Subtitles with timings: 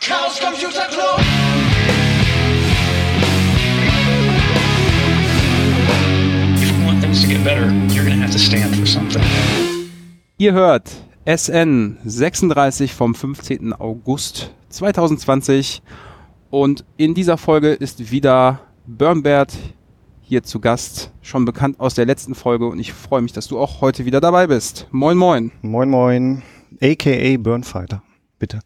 [0.00, 1.20] Chaos Computer Club.
[6.56, 9.22] If you want things to get better, you're going to have to stand for something.
[10.38, 10.90] Ihr hört
[11.26, 13.74] SN 36 vom 15.
[13.74, 15.82] August 2020
[16.48, 19.52] und in dieser Folge ist wieder Bernbert
[20.22, 23.58] hier zu Gast, schon bekannt aus der letzten Folge und ich freue mich, dass du
[23.58, 24.86] auch heute wieder dabei bist.
[24.92, 25.52] Moin moin.
[25.60, 26.42] Moin moin,
[26.80, 28.02] aka Burnfighter,
[28.38, 28.60] bitte.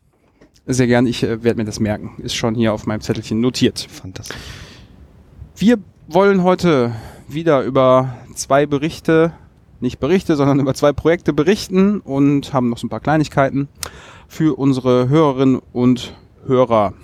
[0.66, 2.14] Sehr gern, ich äh, werde mir das merken.
[2.22, 3.86] Ist schon hier auf meinem Zettelchen notiert.
[3.90, 4.36] Fantastisch.
[5.56, 5.78] Wir
[6.08, 6.94] wollen heute
[7.28, 9.32] wieder über zwei Berichte,
[9.80, 13.68] nicht Berichte, sondern über zwei Projekte berichten und haben noch so ein paar Kleinigkeiten
[14.26, 16.14] für unsere Hörerinnen und
[16.46, 16.94] Hörer.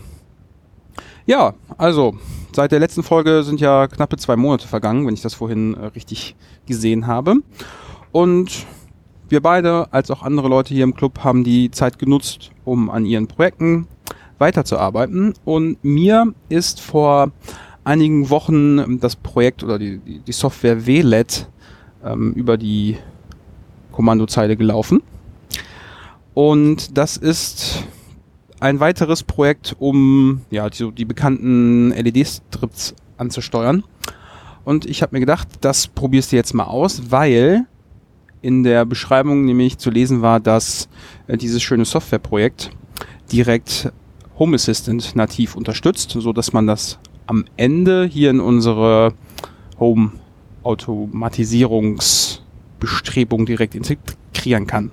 [1.26, 2.14] Ja, also
[2.52, 5.86] seit der letzten Folge sind ja knappe zwei Monate vergangen, wenn ich das vorhin äh,
[5.86, 6.34] richtig
[6.66, 7.36] gesehen habe.
[8.10, 8.66] Und
[9.30, 13.04] wir beide, als auch andere Leute hier im Club, haben die Zeit genutzt, um an
[13.04, 13.86] ihren Projekten
[14.38, 15.34] weiterzuarbeiten.
[15.44, 17.30] Und mir ist vor
[17.84, 21.48] einigen Wochen das Projekt oder die, die, die Software WLED
[22.04, 22.96] ähm, über die
[23.92, 25.02] Kommandozeile gelaufen.
[26.34, 27.84] Und das ist
[28.60, 33.84] ein weiteres Projekt, um ja, die, die bekannten LED-Strips anzusteuern.
[34.64, 37.66] Und ich habe mir gedacht, das probierst du jetzt mal aus, weil
[38.42, 40.88] in der Beschreibung nämlich zu lesen war, dass
[41.26, 42.70] äh, dieses schöne Softwareprojekt
[43.32, 43.92] direkt
[44.38, 49.14] Home Assistant nativ unterstützt, so dass man das am Ende hier in unsere
[49.78, 50.12] Home
[50.62, 54.90] Automatisierungsbestrebung direkt integrieren kann.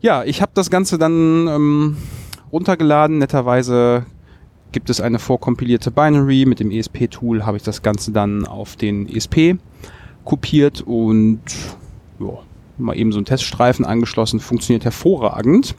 [0.00, 1.96] Ja, ich habe das Ganze dann ähm,
[2.52, 3.18] runtergeladen.
[3.18, 4.04] Netterweise
[4.72, 6.44] gibt es eine vorkompilierte Binary.
[6.46, 9.56] Mit dem ESP-Tool habe ich das Ganze dann auf den ESP
[10.24, 11.40] kopiert und
[12.18, 12.38] ja,
[12.78, 14.40] mal eben so einen Teststreifen angeschlossen.
[14.40, 15.74] Funktioniert hervorragend.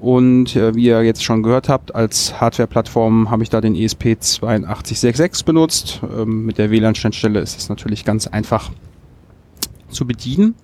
[0.00, 3.84] Und äh, wie ihr jetzt schon gehört habt, als Hardware-Plattform habe ich da den E
[3.84, 6.00] ESP8266 benutzt.
[6.02, 8.70] Ähm, mit der WLAN-Schnittstelle ist es natürlich ganz einfach
[9.90, 10.54] zu bedienen.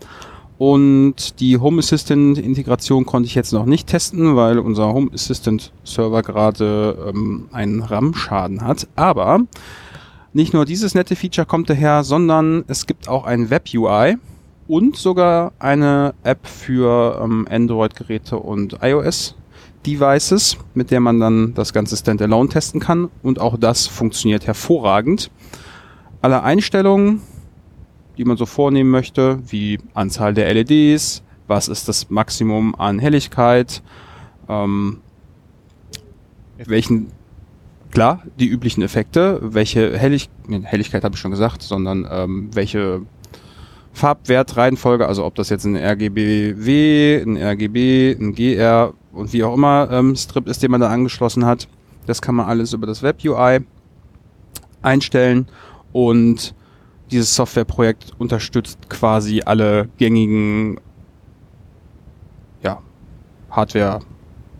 [0.58, 5.70] Und die Home Assistant Integration konnte ich jetzt noch nicht testen, weil unser Home Assistant
[5.84, 8.88] Server gerade ähm, einen RAM-Schaden hat.
[8.96, 9.40] Aber
[10.32, 14.16] nicht nur dieses nette Feature kommt daher, sondern es gibt auch ein Web UI
[14.68, 21.96] und sogar eine App für ähm, Android-Geräte und iOS-Devices, mit der man dann das ganze
[21.96, 23.10] Standalone testen kann.
[23.22, 25.30] Und auch das funktioniert hervorragend.
[26.22, 27.20] Alle Einstellungen,
[28.18, 33.82] die man so vornehmen möchte, wie Anzahl der LEDs, was ist das Maximum an Helligkeit,
[34.48, 35.00] ähm,
[36.64, 37.08] welchen,
[37.90, 40.28] klar, die üblichen Effekte, welche Hellig
[40.62, 43.02] Helligkeit habe ich schon gesagt, sondern ähm, welche
[43.96, 49.88] Farbwertreihenfolge, also ob das jetzt ein RGBW, ein RGB, ein GR und wie auch immer
[49.90, 51.66] ähm, Strip ist, den man da angeschlossen hat.
[52.04, 53.60] Das kann man alles über das Web UI
[54.82, 55.48] einstellen
[55.92, 56.54] und
[57.10, 60.78] dieses Softwareprojekt unterstützt quasi alle gängigen
[62.62, 62.82] ja,
[63.50, 64.00] Hardware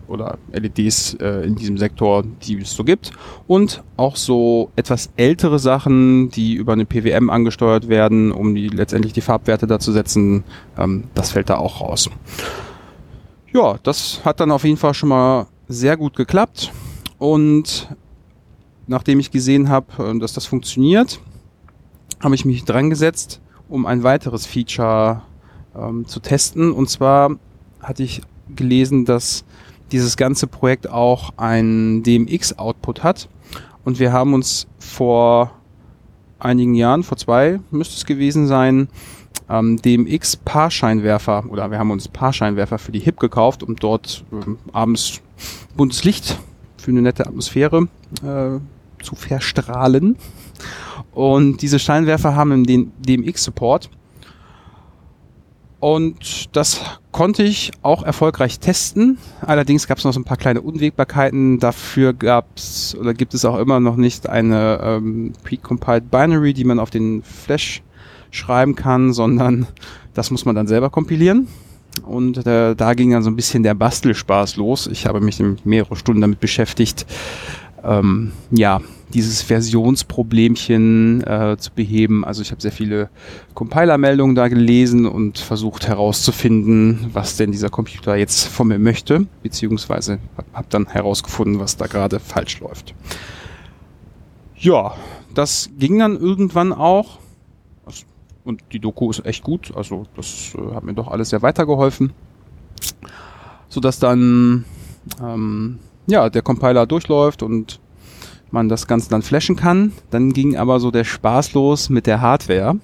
[0.07, 3.11] oder LEDs äh, in diesem Sektor, die es so gibt.
[3.47, 9.13] Und auch so etwas ältere Sachen, die über eine PWM angesteuert werden, um die letztendlich
[9.13, 10.43] die Farbwerte da zu setzen,
[10.77, 12.09] ähm, das fällt da auch raus.
[13.53, 16.71] Ja, das hat dann auf jeden Fall schon mal sehr gut geklappt.
[17.17, 17.89] Und
[18.87, 21.19] nachdem ich gesehen habe, dass das funktioniert,
[22.19, 25.21] habe ich mich dran gesetzt, um ein weiteres Feature
[25.75, 26.71] ähm, zu testen.
[26.71, 27.31] Und zwar
[27.81, 28.21] hatte ich
[28.55, 29.43] gelesen, dass
[29.91, 33.29] dieses ganze Projekt auch ein DMX-Output hat.
[33.83, 35.51] Und wir haben uns vor
[36.39, 38.89] einigen Jahren, vor zwei müsste es gewesen sein,
[39.49, 45.21] ähm, DMX-Paarscheinwerfer oder wir haben uns Paarscheinwerfer für die HIP gekauft, um dort ähm, abends
[45.75, 46.37] buntes Licht
[46.77, 47.87] für eine nette Atmosphäre
[48.23, 50.17] äh, zu verstrahlen.
[51.13, 53.89] Und diese Scheinwerfer haben den DMX-Support.
[55.79, 59.19] Und das konnte ich auch erfolgreich testen.
[59.41, 61.59] Allerdings gab es noch so ein paar kleine Unwägbarkeiten.
[61.59, 66.63] Dafür gab es oder gibt es auch immer noch nicht eine ähm, precompiled Binary, die
[66.63, 67.83] man auf den Flash
[68.31, 69.67] schreiben kann, sondern
[70.13, 71.47] das muss man dann selber kompilieren.
[72.05, 74.87] Und äh, da ging dann so ein bisschen der Bastelspaß los.
[74.87, 77.05] Ich habe mich mehrere Stunden damit beschäftigt,
[77.83, 78.81] ähm, ja,
[79.13, 82.25] dieses Versionsproblemchen äh, zu beheben.
[82.25, 83.09] Also ich habe sehr viele
[83.53, 90.19] Compiler-Meldungen da gelesen und versucht herauszufinden, was denn dieser Computer jetzt von mir möchte, beziehungsweise
[90.53, 92.93] habe dann herausgefunden, was da gerade falsch läuft.
[94.57, 94.95] Ja,
[95.33, 97.19] das ging dann irgendwann auch.
[98.43, 102.13] Und die Doku ist echt gut, also das äh, hat mir doch alles sehr weitergeholfen.
[103.67, 104.63] Sodass dann
[105.21, 107.79] ähm, ja, der Compiler durchläuft und
[108.51, 109.91] man das Ganze dann flashen kann.
[110.09, 112.79] Dann ging aber so der Spaß los mit der Hardware.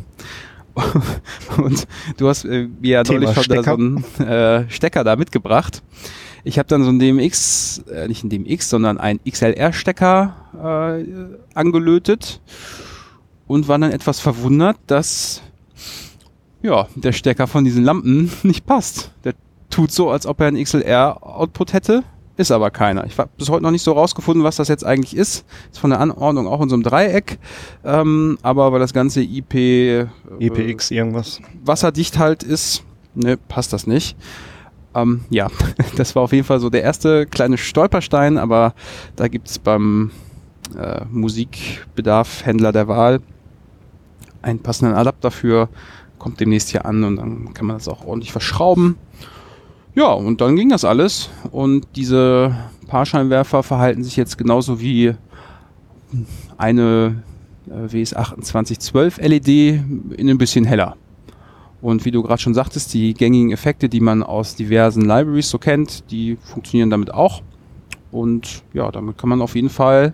[1.57, 1.87] und
[2.17, 3.73] du hast äh, mir ja Thema neulich schon da so Stecker.
[3.73, 5.83] einen äh, Stecker da mitgebracht.
[6.43, 12.41] Ich habe dann so einen DMX, äh, nicht einen DMX, sondern einen XLR-Stecker äh, angelötet
[13.47, 15.41] und war dann etwas verwundert, dass
[16.61, 19.11] ja, der Stecker von diesen Lampen nicht passt.
[19.23, 19.35] Der
[19.69, 22.03] tut so, als ob er einen XLR-Output hätte,
[22.35, 23.05] ist aber keiner.
[23.05, 25.45] Ich habe bis heute noch nicht so rausgefunden, was das jetzt eigentlich ist.
[25.71, 27.37] Ist von der Anordnung auch in so einem Dreieck,
[27.83, 30.07] ähm, aber weil das ganze IP äh,
[30.39, 31.39] EPX irgendwas.
[31.63, 32.83] wasserdicht halt ist,
[33.13, 34.17] ne, passt das nicht.
[34.95, 35.47] Ähm, ja,
[35.95, 38.73] das war auf jeden Fall so der erste kleine Stolperstein, aber
[39.15, 40.11] da gibt's beim
[40.77, 43.21] äh, Musikbedarf-Händler der Wahl
[44.41, 45.69] einen passenden Adapter für,
[46.19, 48.97] kommt demnächst hier an und dann kann man das auch ordentlich verschrauben.
[49.95, 52.55] Ja, und dann ging das alles und diese
[52.87, 55.13] Paarscheinwerfer verhalten sich jetzt genauso wie
[56.57, 57.21] eine
[57.69, 59.47] äh, WS2812 LED
[60.17, 60.95] in ein bisschen heller.
[61.81, 65.59] Und wie du gerade schon sagtest, die gängigen Effekte, die man aus diversen Libraries so
[65.59, 67.43] kennt, die funktionieren damit auch.
[68.11, 70.13] Und ja, damit kann man auf jeden Fall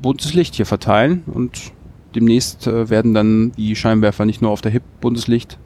[0.00, 1.24] buntes Licht hier verteilen.
[1.26, 1.72] Und
[2.14, 5.58] demnächst äh, werden dann die Scheinwerfer nicht nur auf der HIP buntes Licht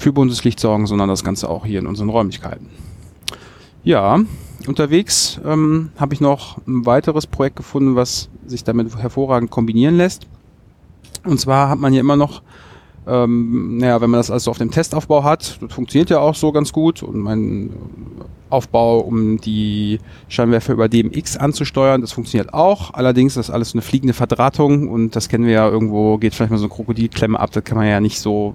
[0.00, 2.66] für buntes Licht sorgen, sondern das Ganze auch hier in unseren Räumlichkeiten.
[3.84, 4.18] Ja,
[4.66, 10.26] unterwegs ähm, habe ich noch ein weiteres Projekt gefunden, was sich damit hervorragend kombinieren lässt.
[11.24, 12.42] Und zwar hat man hier immer noch
[13.06, 16.52] ähm, naja, wenn man das also auf dem Testaufbau hat, das funktioniert ja auch so
[16.52, 17.70] ganz gut und mein
[18.50, 22.92] Aufbau, um die Scheinwerfer über DMX anzusteuern, das funktioniert auch.
[22.94, 26.50] Allerdings ist das alles eine fliegende Verdrahtung und das kennen wir ja irgendwo, geht vielleicht
[26.50, 28.54] mal so eine Krokodilklemme ab, das kann man ja nicht so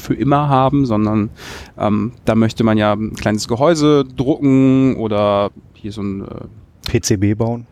[0.00, 1.30] für immer haben, sondern
[1.78, 7.36] ähm, da möchte man ja ein kleines Gehäuse drucken oder hier so ein äh, PCB
[7.38, 7.66] bauen.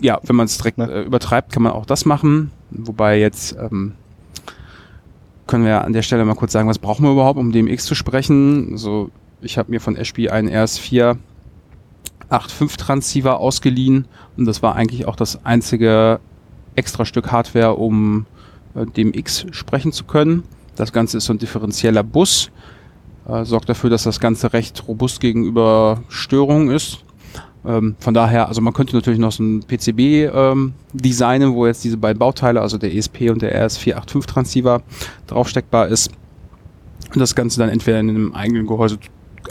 [0.00, 0.90] ja, wenn man es direkt Ne?
[0.90, 2.50] äh, übertreibt, kann man auch das machen.
[2.70, 3.94] Wobei jetzt ähm,
[5.46, 7.94] können wir an der Stelle mal kurz sagen, was brauchen wir überhaupt, um DMX zu
[7.94, 8.68] sprechen.
[8.72, 9.10] Also
[9.40, 11.16] ich habe mir von Ashby einen RS4
[12.30, 14.06] 8.5 Transceiver ausgeliehen
[14.36, 16.20] und das war eigentlich auch das einzige
[16.74, 18.26] extra Stück Hardware, um
[18.74, 20.42] äh, DMX sprechen zu können.
[20.76, 22.50] Das Ganze ist so ein differenzieller Bus,
[23.28, 27.04] äh, sorgt dafür, dass das Ganze recht robust gegenüber Störungen ist.
[27.66, 31.84] Ähm, von daher, also man könnte natürlich noch so ein PCB ähm, designen, wo jetzt
[31.84, 34.82] diese beiden Bauteile, also der ESP und der RS485 Transceiver
[35.26, 36.10] draufsteckbar ist.
[37.14, 38.98] Und das Ganze dann entweder in einem eigenen Gehäuse,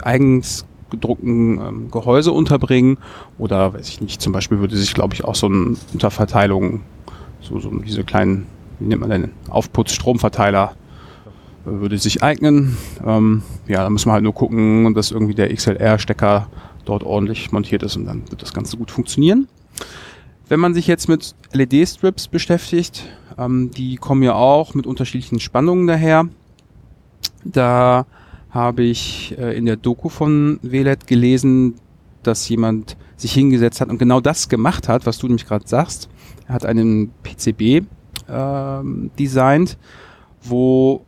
[0.02, 2.98] eigens gedruckten ähm, Gehäuse unterbringen
[3.38, 6.82] oder, weiß ich nicht, zum Beispiel würde sich, glaube ich, auch so eine Unterverteilung,
[7.40, 8.46] so, so diese kleinen,
[8.78, 10.76] wie nennt man denn, Aufputz-Stromverteiler
[11.64, 12.76] würde sich eignen.
[13.04, 16.48] Ähm, ja, da müssen wir halt nur gucken, dass irgendwie der XLR-Stecker
[16.84, 19.48] dort ordentlich montiert ist und dann wird das Ganze gut funktionieren.
[20.48, 23.04] Wenn man sich jetzt mit LED-Strips beschäftigt,
[23.38, 26.28] ähm, die kommen ja auch mit unterschiedlichen Spannungen daher.
[27.44, 28.06] Da
[28.50, 31.74] habe ich äh, in der Doku von WLED gelesen,
[32.22, 36.08] dass jemand sich hingesetzt hat und genau das gemacht hat, was du nämlich gerade sagst.
[36.46, 37.86] Er hat einen PCB
[38.28, 39.78] ähm, designt,
[40.42, 41.04] wo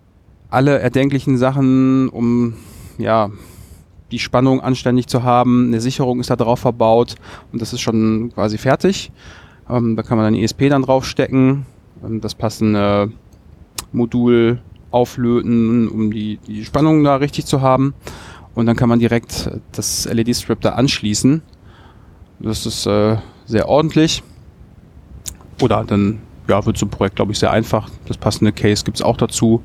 [0.51, 2.55] alle erdenklichen Sachen, um
[2.99, 3.31] ja
[4.11, 7.17] die Spannung anständig zu haben, eine Sicherung ist da drauf verbaut
[7.53, 9.11] und das ist schon quasi fertig.
[9.69, 11.67] Ähm, da kann man dann ESP dann draufstecken,
[12.05, 13.11] ähm, das passende
[13.93, 14.61] Modul
[14.91, 17.95] auflöten, um die, die Spannung da richtig zu haben.
[18.55, 21.43] Und dann kann man direkt das LED-Strip da anschließen.
[22.39, 24.23] Das ist äh, sehr ordentlich.
[25.61, 27.91] Oder dann ja, wird so ein Projekt, glaube ich, sehr einfach.
[28.07, 29.63] Das passende Case gibt's auch dazu.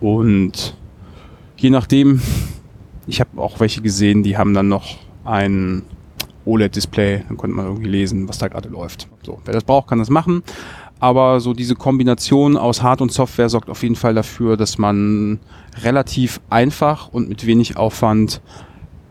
[0.00, 0.76] Und
[1.56, 2.20] je nachdem,
[3.06, 5.82] ich habe auch welche gesehen, die haben dann noch ein
[6.46, 9.08] OLED-Display, dann konnte man irgendwie lesen, was da gerade läuft.
[9.22, 10.42] So, wer das braucht, kann das machen.
[10.98, 15.38] Aber so diese Kombination aus Hard- und Software sorgt auf jeden Fall dafür, dass man
[15.82, 18.42] relativ einfach und mit wenig Aufwand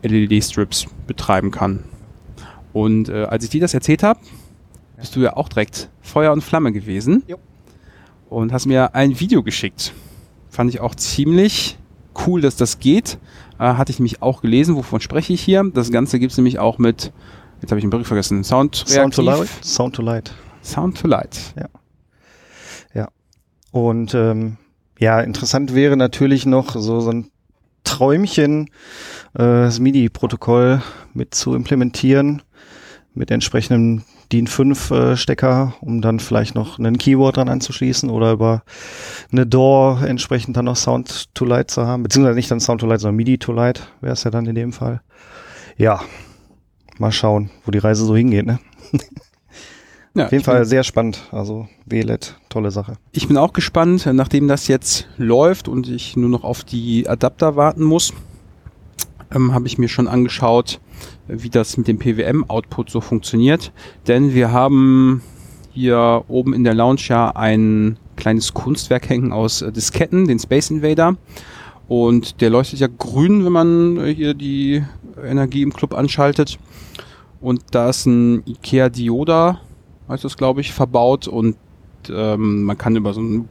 [0.03, 1.83] LED-Strips betreiben kann.
[2.73, 4.19] Und äh, als ich dir das erzählt habe,
[4.97, 7.37] bist du ja auch direkt Feuer und Flamme gewesen Jo.
[8.29, 9.93] und hast mir ein Video geschickt.
[10.49, 11.77] Fand ich auch ziemlich
[12.25, 13.17] cool, dass das geht.
[13.59, 15.63] Äh, hatte ich nämlich auch gelesen, wovon spreche ich hier.
[15.73, 17.11] Das Ganze gibt's nämlich auch mit,
[17.61, 19.21] jetzt habe ich den Begriff vergessen, Sound, Sound to.
[19.21, 19.49] Light.
[19.63, 20.33] Sound to Light.
[20.61, 21.53] Sound to Light.
[23.71, 24.57] Und ähm,
[24.99, 27.31] ja, interessant wäre natürlich noch so, so ein
[27.83, 28.69] Träumchen,
[29.33, 30.81] äh, das MIDI-Protokoll
[31.13, 32.41] mit zu implementieren,
[33.19, 38.31] mit entsprechendem DIN 5 äh, Stecker, um dann vielleicht noch einen Keyword dran anzuschließen oder
[38.31, 38.63] über
[39.31, 42.87] eine DAW entsprechend dann noch Sound to Light zu haben, beziehungsweise nicht dann Sound to
[42.87, 45.01] Light, sondern MIDI to Light wäre es ja dann in dem Fall.
[45.77, 45.99] Ja,
[46.97, 48.47] mal schauen, wo die Reise so hingeht.
[48.47, 48.59] Ne?
[50.15, 51.29] Ja, Auf jeden Fall sehr spannend.
[51.31, 52.93] Also WLED, tolle Sache.
[53.11, 57.55] ich bin auch gespannt, nachdem das jetzt läuft und ich nur noch auf die Adapter
[57.55, 58.11] warten muss,
[59.33, 60.81] ähm, habe ich mir schon angeschaut,
[61.29, 63.71] wie das mit dem PWM-Output so funktioniert.
[64.07, 65.21] Denn wir haben
[65.71, 70.69] hier oben in der Lounge ja ein kleines Kunstwerk hängen aus äh, Disketten, den Space
[70.69, 71.15] Invader.
[71.87, 74.83] Und der leuchtet ja grün, wenn man äh, hier die
[75.23, 76.59] Energie im Club anschaltet.
[77.41, 79.61] Und da ist ein IKEA Dioda,
[80.09, 81.55] heißt das glaube ich, verbaut und
[82.09, 83.49] ähm, man kann über so ein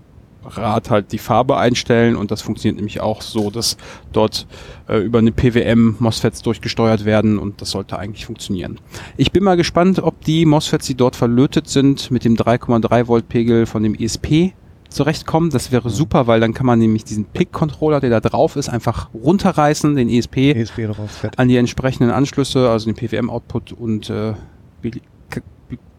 [0.57, 3.76] Rad halt die Farbe einstellen und das funktioniert nämlich auch so, dass
[4.12, 4.47] dort
[4.88, 8.81] äh, über eine PWM MOSFETs durchgesteuert werden und das sollte eigentlich funktionieren.
[9.17, 13.28] Ich bin mal gespannt, ob die MOSFETs, die dort verlötet sind, mit dem 3,3 Volt
[13.28, 14.52] Pegel von dem ESP
[14.88, 15.50] zurechtkommen.
[15.50, 19.11] Das wäre super, weil dann kann man nämlich diesen PIC-Controller, der da drauf ist, einfach
[19.14, 20.88] runterreißen, den ESP ESP
[21.37, 24.35] an die entsprechenden Anschlüsse, also den PWM-Output und äh,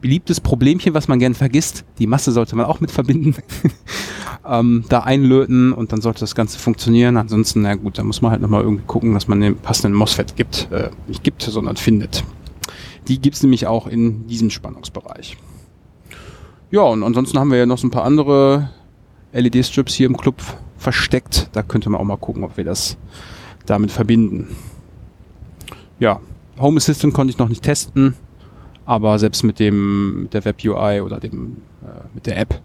[0.01, 3.35] beliebtes Problemchen, was man gern vergisst, die Masse sollte man auch mit verbinden,
[4.45, 7.17] ähm, da einlöten und dann sollte das Ganze funktionieren.
[7.17, 10.35] Ansonsten, na gut, da muss man halt nochmal irgendwie gucken, dass man den passenden MOSFET
[10.35, 12.23] gibt, äh, nicht gibt, sondern findet.
[13.07, 15.37] Die gibt's nämlich auch in diesem Spannungsbereich.
[16.71, 18.69] Ja, und ansonsten haben wir ja noch so ein paar andere
[19.33, 20.41] LED-Strips hier im Club
[20.77, 21.49] versteckt.
[21.53, 22.97] Da könnte man auch mal gucken, ob wir das
[23.65, 24.55] damit verbinden.
[25.99, 26.19] Ja,
[26.59, 28.15] Home Assistant konnte ich noch nicht testen,
[28.89, 32.59] aber selbst mit dem mit der Web UI oder dem äh, mit der App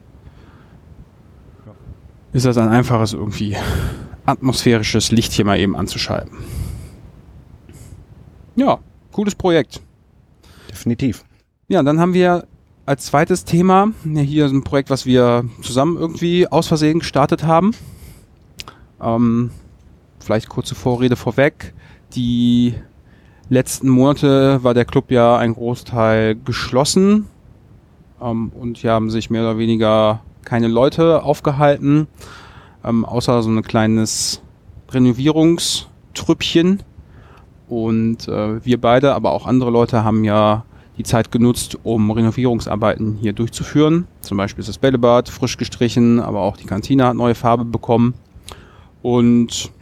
[2.32, 3.54] ist das ein einfaches irgendwie
[4.24, 6.38] atmosphärisches Licht hier mal eben anzuschalten.
[8.56, 8.78] Ja,
[9.12, 9.82] cooles Projekt.
[10.70, 11.26] Definitiv.
[11.68, 12.46] Ja, dann haben wir
[12.86, 17.72] als zweites Thema ja, hier ein Projekt, was wir zusammen irgendwie aus Versehen gestartet haben.
[18.98, 19.50] Ähm,
[20.20, 21.74] vielleicht kurze Vorrede vorweg.
[22.14, 22.74] Die
[23.48, 27.26] letzten Monate war der Club ja ein Großteil geschlossen
[28.20, 32.06] ähm, und hier haben sich mehr oder weniger keine Leute aufgehalten,
[32.84, 34.42] ähm, außer so ein kleines
[34.90, 36.82] Renovierungstrüppchen.
[37.68, 40.64] Und äh, wir beide, aber auch andere Leute haben ja
[40.98, 44.06] die Zeit genutzt, um Renovierungsarbeiten hier durchzuführen.
[44.20, 48.14] Zum Beispiel ist das Bällebad frisch gestrichen, aber auch die Kantine hat neue Farbe bekommen.
[49.02, 49.72] Und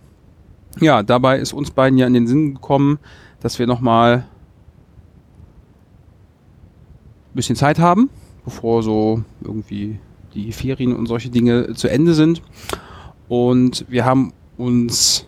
[0.80, 2.98] ja, dabei ist uns beiden ja in den Sinn gekommen,
[3.42, 4.24] dass wir nochmal
[7.32, 8.08] ein bisschen Zeit haben,
[8.44, 9.98] bevor so irgendwie
[10.34, 12.42] die Ferien und solche Dinge zu Ende sind.
[13.28, 15.26] Und wir haben uns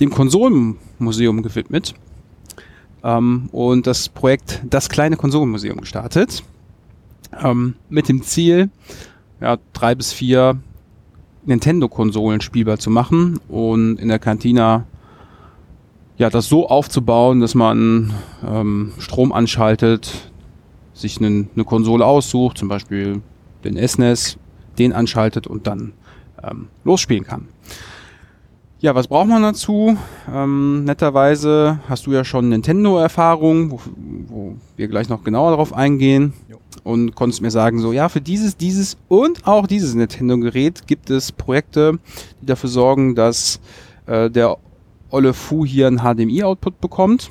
[0.00, 1.94] dem Konsolenmuseum gewidmet
[3.02, 6.42] ähm, und das Projekt Das kleine Konsolenmuseum gestartet.
[7.38, 8.70] Ähm, mit dem Ziel,
[9.40, 10.58] ja, drei bis vier
[11.44, 14.86] Nintendo-Konsolen spielbar zu machen und in der Cantina
[16.18, 18.12] ja, das so aufzubauen, dass man
[18.46, 20.30] ähm, Strom anschaltet,
[20.94, 23.20] sich einen- eine Konsole aussucht, zum Beispiel
[23.64, 24.38] den SNES,
[24.78, 25.92] den anschaltet und dann
[26.42, 27.48] ähm, losspielen kann.
[28.78, 29.96] Ja, was braucht man dazu?
[30.32, 33.80] Ähm, netterweise hast du ja schon Nintendo-Erfahrung, wo,
[34.28, 36.34] wo wir gleich noch genauer darauf eingehen.
[36.48, 36.58] Jo.
[36.84, 41.32] Und konntest mir sagen, so, ja, für dieses, dieses und auch dieses Nintendo-Gerät gibt es
[41.32, 41.98] Projekte,
[42.40, 43.60] die dafür sorgen, dass
[44.06, 44.56] äh, der
[45.16, 47.30] Olle Fu hier einen HDMI-Output bekommt.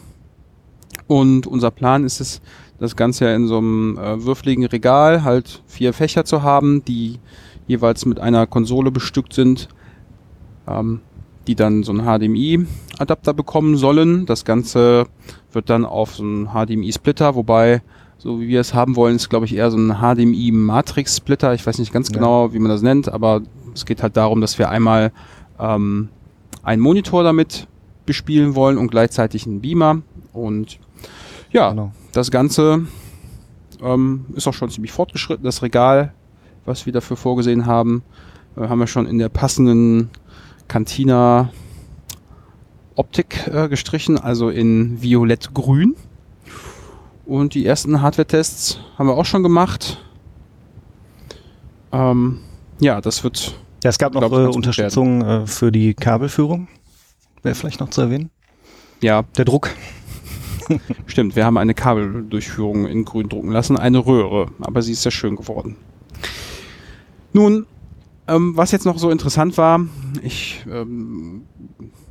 [1.07, 2.41] Und unser Plan ist es,
[2.79, 7.19] das Ganze ja in so einem äh, würfeligen Regal halt vier Fächer zu haben, die
[7.67, 9.69] jeweils mit einer Konsole bestückt sind,
[10.67, 11.01] ähm,
[11.45, 14.25] die dann so einen HDMI-Adapter bekommen sollen.
[14.25, 15.05] Das Ganze
[15.51, 17.83] wird dann auf so einen HDMI-Splitter, wobei,
[18.17, 21.53] so wie wir es haben wollen, ist glaube ich eher so ein HDMI-Matrix-Splitter.
[21.53, 22.15] Ich weiß nicht ganz Ja.
[22.15, 23.41] genau, wie man das nennt, aber
[23.75, 25.11] es geht halt darum, dass wir einmal
[25.59, 26.09] ähm,
[26.63, 27.67] einen Monitor damit
[28.05, 30.01] bespielen wollen und gleichzeitig einen Beamer.
[30.33, 30.79] Und
[31.51, 31.91] ja, Genau.
[32.13, 32.85] das Ganze
[33.81, 35.43] ähm, ist auch schon ziemlich fortgeschritten.
[35.43, 36.13] Das Regal,
[36.65, 38.03] was wir dafür vorgesehen haben,
[38.57, 40.09] äh, haben wir schon in der passenden
[40.67, 41.49] Cantina
[42.95, 45.95] Optik äh, gestrichen, also in violett-grün.
[47.25, 49.97] Und die ersten Hardware-Tests haben wir auch schon gemacht.
[51.91, 52.39] Ähm,
[52.79, 56.67] ja, das wird Ja, es gab noch ich, äh, Unterstützung äh, für die Kabelführung.
[57.45, 58.31] Wäre vielleicht noch zu erwähnen.
[59.01, 59.69] ja Der Druck.
[61.05, 65.11] Stimmt, wir haben eine Kabeldurchführung in grün drucken lassen, eine Röhre, aber sie ist sehr
[65.11, 65.75] schön geworden.
[67.33, 67.67] Nun,
[68.27, 69.85] ähm, was jetzt noch so interessant war,
[70.23, 71.43] ich, ähm,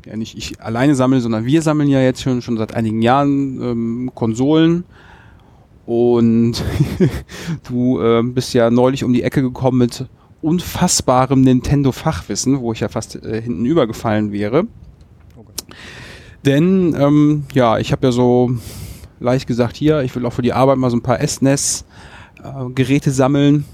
[0.07, 3.61] ja nicht ich alleine sammle, sondern wir sammeln ja jetzt schon, schon seit einigen Jahren
[3.61, 4.85] ähm, Konsolen
[5.85, 6.63] und
[7.69, 10.07] du ähm, bist ja neulich um die Ecke gekommen mit
[10.43, 14.69] unfassbarem Nintendo-Fachwissen, wo ich ja fast äh, hinten übergefallen wäre.
[16.45, 18.51] Denn ähm, ja, ich habe ja so
[19.21, 23.65] leicht gesagt, hier, ich will auch für die Arbeit mal so ein paar SNES-Geräte sammeln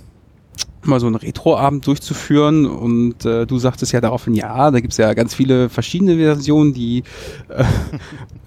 [0.87, 5.13] mal so einen Retro-Abend durchzuführen und äh, du sagtest ja daraufhin, ja, da gibt's ja
[5.15, 7.05] ganz viele verschiedene Versionen, die
[7.49, 7.65] äh,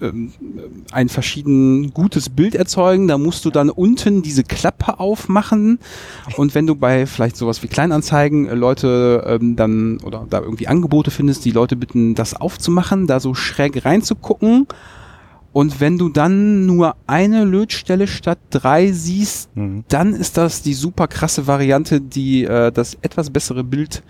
[0.00, 0.32] ähm,
[0.90, 3.08] ein verschieden gutes Bild erzeugen.
[3.08, 5.78] Da musst du dann unten diese Klappe aufmachen
[6.36, 10.68] und wenn du bei vielleicht sowas wie Kleinanzeigen äh, Leute ähm, dann oder da irgendwie
[10.68, 14.66] Angebote findest, die Leute bitten, das aufzumachen, da so schräg reinzugucken
[15.54, 19.84] und wenn du dann nur eine Lötstelle statt drei siehst, mhm.
[19.86, 24.02] dann ist das die super krasse Variante, die äh, das etwas bessere Bild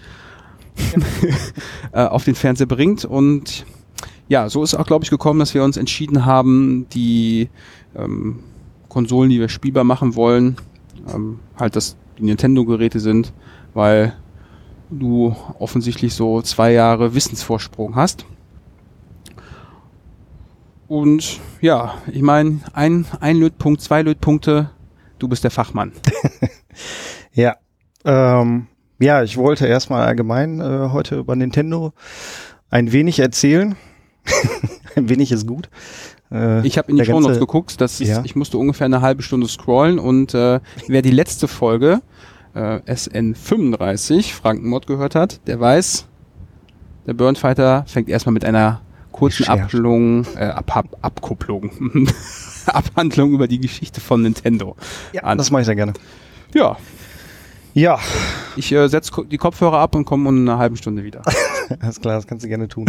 [1.93, 3.05] äh, auf den Fernseher bringt.
[3.05, 3.67] Und
[4.27, 7.51] ja, so ist auch, glaube ich, gekommen, dass wir uns entschieden haben, die
[7.95, 8.41] ähm,
[8.89, 10.57] Konsolen, die wir spielbar machen wollen,
[11.15, 13.35] ähm, halt, dass die Nintendo-Geräte sind,
[13.75, 14.15] weil
[14.89, 18.25] du offensichtlich so zwei Jahre Wissensvorsprung hast.
[20.89, 24.71] Und ja, ich meine, ein, ein Lötpunkt, zwei Lötpunkte,
[25.19, 25.93] du bist der Fachmann.
[27.33, 27.57] ja.
[28.05, 28.67] Ähm,
[29.01, 31.93] ja, ich wollte erstmal allgemein äh, heute über Nintendo
[32.71, 33.77] ein wenig erzählen.
[34.97, 35.69] ein wenig ist gut.
[36.31, 38.23] Äh, ich habe in die Show Notes geguckt, dass ja.
[38.25, 42.03] ich musste ungefähr eine halbe Stunde scrollen und äh, wer die letzte Folge
[42.55, 46.07] äh, SN35 Frankenmod gehört hat, der weiß,
[47.07, 48.81] der Burnfighter fängt erstmal mit einer
[49.15, 51.71] kurzen Abhandlung, äh, Ab Ab Abkupplung,
[52.67, 54.77] Abhandlung über die Geschichte von Nintendo.
[55.13, 55.39] Ja, an.
[55.39, 55.93] das mache ich sehr gerne.
[56.53, 56.77] Ja.
[57.75, 58.01] Ja.
[58.57, 61.23] Ich äh, setze die Kopfhörer ab und komme in einer halben Stunde wieder.
[61.81, 62.87] Alles klar, das kannst du gerne tun.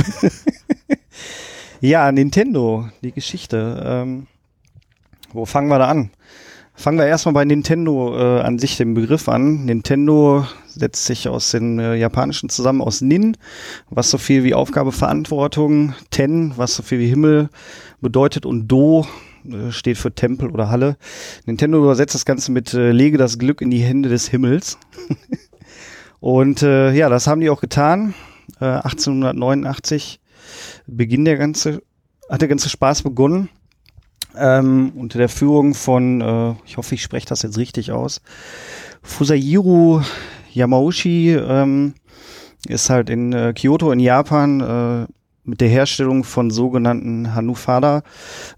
[1.79, 3.84] ja, Nintendo, die Geschichte.
[3.86, 4.27] Ähm,
[5.32, 6.10] wo fangen wir da an?
[6.77, 9.65] Fangen wir erstmal bei Nintendo äh, an sich den Begriff an.
[9.65, 13.38] Nintendo setzt sich aus den äh, japanischen zusammen aus Nin,
[13.89, 17.50] was so viel wie Aufgabe, Verantwortung, Ten, was so viel wie Himmel
[18.01, 19.08] bedeutet und Do
[19.46, 20.98] äh, steht für Tempel oder Halle.
[21.46, 24.77] Nintendo übersetzt das Ganze mit äh, lege das Glück in die Hände des Himmels.
[26.19, 28.13] und äh, ja, das haben die auch getan.
[28.60, 31.82] 1889 äh, Beginn der ganze
[32.30, 33.50] hat der ganze Spaß begonnen
[34.38, 38.21] ähm, unter der Führung von, äh, ich hoffe, ich spreche das jetzt richtig aus,
[39.04, 40.02] Fusairu
[40.54, 41.93] Yamauchi ähm,
[42.67, 45.08] ist halt in äh, Kyoto in Japan äh,
[45.43, 48.02] mit der Herstellung von sogenannten Hanufada,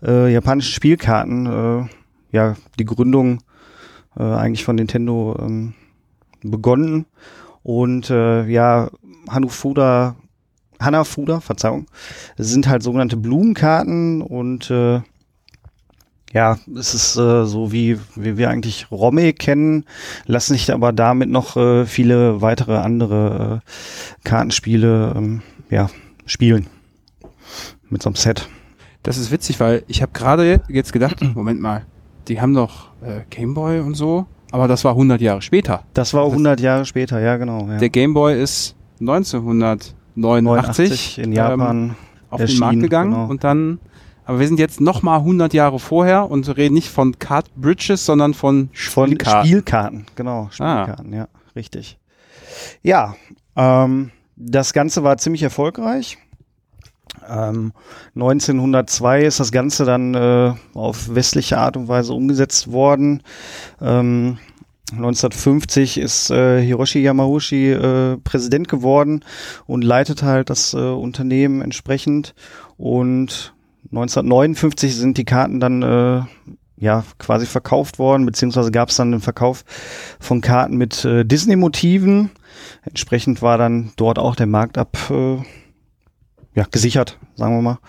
[0.02, 1.88] äh, japanischen Spielkarten, äh,
[2.32, 3.44] ja, die Gründung
[4.18, 5.74] äh, eigentlich von Nintendo ähm,
[6.42, 7.06] begonnen.
[7.64, 8.90] Und äh, ja,
[9.30, 10.16] Hanufuda,
[10.80, 11.88] Hanafuda, Verzeihung,
[12.38, 15.02] sind halt sogenannte Blumenkarten und äh,
[16.38, 19.86] ja, es ist äh, so wie, wie wir eigentlich Romme kennen,
[20.28, 23.66] lassen sich aber damit noch äh, viele weitere andere äh,
[24.24, 25.90] Kartenspiele ähm, ja,
[26.28, 26.68] spielen.
[27.90, 28.48] Mit so einem Set.
[29.02, 31.88] Das ist witzig, weil ich habe gerade jetzt gedacht, Moment mal,
[32.28, 35.86] die haben doch äh, Gameboy und so, aber das war 100 Jahre später.
[35.96, 37.68] Das war 100 Jahre später, ja genau.
[37.68, 37.78] Ja.
[37.78, 41.96] Der Gameboy ist 1989 in Japan ähm,
[42.30, 43.28] auf den Markt gegangen genau.
[43.28, 43.80] und dann
[44.28, 48.06] aber wir sind jetzt noch mal 100 Jahre vorher und reden nicht von Card Bridges,
[48.06, 49.24] sondern von Spielkarten.
[49.24, 50.50] Von Spielkarten, genau.
[50.60, 50.84] Ah.
[50.84, 51.18] Spielkarten, ah.
[51.18, 51.98] ja, richtig.
[52.84, 53.16] Ja,
[53.56, 56.18] ähm, das Ganze war ziemlich erfolgreich.
[57.26, 57.72] Ähm,
[58.16, 63.24] 1902 ist das Ganze dann äh, auf westliche Art und Weise umgesetzt worden.
[63.80, 64.40] Ähm,
[64.92, 69.24] 1950 ist äh, Hiroshi Yamauchi äh, Präsident geworden
[69.68, 72.36] und leitet halt das äh, Unternehmen entsprechend.
[72.76, 73.54] Und
[73.92, 76.22] 1959 sind die Karten dann äh,
[76.78, 79.64] ja quasi verkauft worden, beziehungsweise gab es dann den Verkauf
[80.20, 82.30] von Karten mit äh, Disney-Motiven.
[82.84, 85.38] Entsprechend war dann dort auch der Markt ab äh,
[86.58, 87.80] ja, gesichert, sagen wir mal.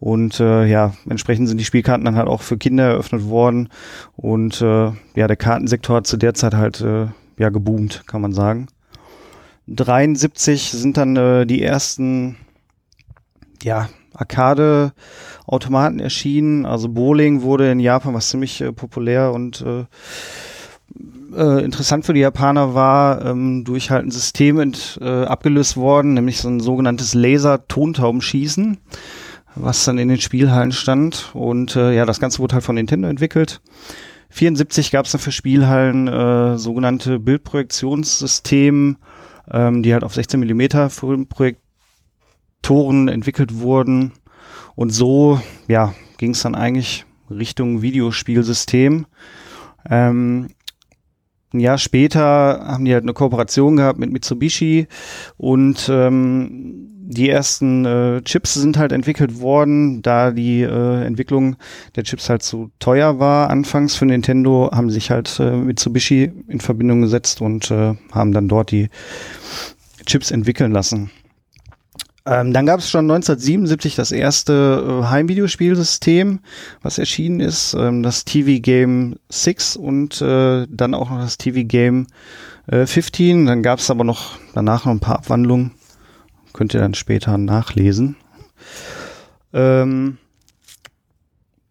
[0.00, 3.68] Und äh, ja, entsprechend sind die Spielkarten dann halt auch für Kinder eröffnet worden.
[4.16, 7.06] Und äh, ja, der Kartensektor hat zu der Zeit halt äh,
[7.38, 8.66] ja geboomt, kann man sagen.
[9.68, 12.36] 73 sind dann äh, die ersten
[13.62, 16.66] ja, Arcade-Automaten erschienen.
[16.66, 19.84] Also Bowling wurde in Japan was ziemlich äh, populär und äh,
[21.36, 26.14] äh, interessant für die Japaner war, ähm, durch halt ein System ent, äh, abgelöst worden,
[26.14, 28.78] nämlich so ein sogenanntes Laser-Tontaubenschießen,
[29.54, 31.30] was dann in den Spielhallen stand.
[31.34, 33.60] Und äh, ja, das Ganze wurde halt von Nintendo entwickelt.
[34.30, 38.96] 74 gab es dann für Spielhallen äh, sogenannte Bildprojektionssystem,
[39.50, 41.60] ähm, die halt auf 16 Millimeter Filmprojekt
[42.62, 44.12] Toren entwickelt wurden.
[44.74, 49.06] Und so, ja, ging es dann eigentlich Richtung Videospielsystem.
[49.88, 50.48] Ähm,
[51.52, 52.20] ein Jahr später
[52.66, 54.86] haben die halt eine Kooperation gehabt mit Mitsubishi
[55.38, 61.56] und ähm, die ersten äh, Chips sind halt entwickelt worden, da die äh, Entwicklung
[61.96, 63.48] der Chips halt zu teuer war.
[63.48, 68.48] Anfangs für Nintendo haben sich halt äh, Mitsubishi in Verbindung gesetzt und äh, haben dann
[68.48, 68.90] dort die
[70.04, 71.10] Chips entwickeln lassen.
[72.28, 76.40] Ähm, dann gab es schon 1977 das erste äh, Heimvideospielsystem,
[76.82, 81.60] was erschienen ist, ähm, das TV Game 6 und äh, dann auch noch das TV
[81.64, 82.06] Game
[82.66, 83.46] äh, 15.
[83.46, 85.72] Dann gab es aber noch danach noch ein paar Abwandlungen.
[86.52, 88.16] Könnt ihr dann später nachlesen.
[89.54, 90.18] Ähm,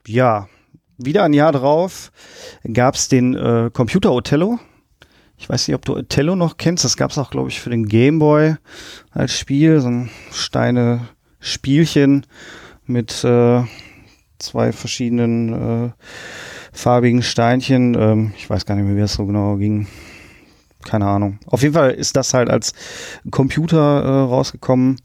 [0.08, 0.48] ja,
[0.98, 2.12] wieder ein Jahr drauf
[2.74, 4.58] gab es den äh, Computer Othello.
[5.38, 6.84] Ich weiß nicht, ob du Othello noch kennst.
[6.84, 8.56] Das gab es auch, glaube ich, für den Game Boy
[9.12, 9.80] als Spiel.
[9.82, 11.08] So ein Steine
[11.39, 12.26] Spielchen
[12.86, 13.63] mit äh,
[14.39, 15.91] zwei verschiedenen äh,
[16.73, 17.95] farbigen Steinchen.
[17.95, 19.88] Ähm, ich weiß gar nicht mehr, wie das so genau ging.
[20.84, 21.39] Keine Ahnung.
[21.45, 22.73] Auf jeden Fall ist das halt als
[23.30, 25.02] Computer äh, rausgekommen.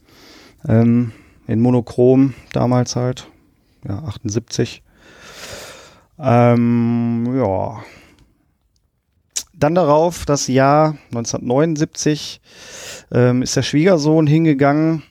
[0.66, 1.12] Ähm,
[1.46, 3.28] in Monochrom damals halt.
[3.86, 4.82] Ja, 78.
[6.18, 7.82] Ähm, ja.
[9.62, 12.40] Dann darauf, das Jahr 1979,
[13.12, 15.04] ähm, ist der Schwiegersohn hingegangen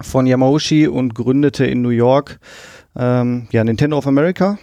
[0.00, 2.38] von Yamauchi und gründete in New York
[2.94, 4.58] ähm, ja, Nintendo of America.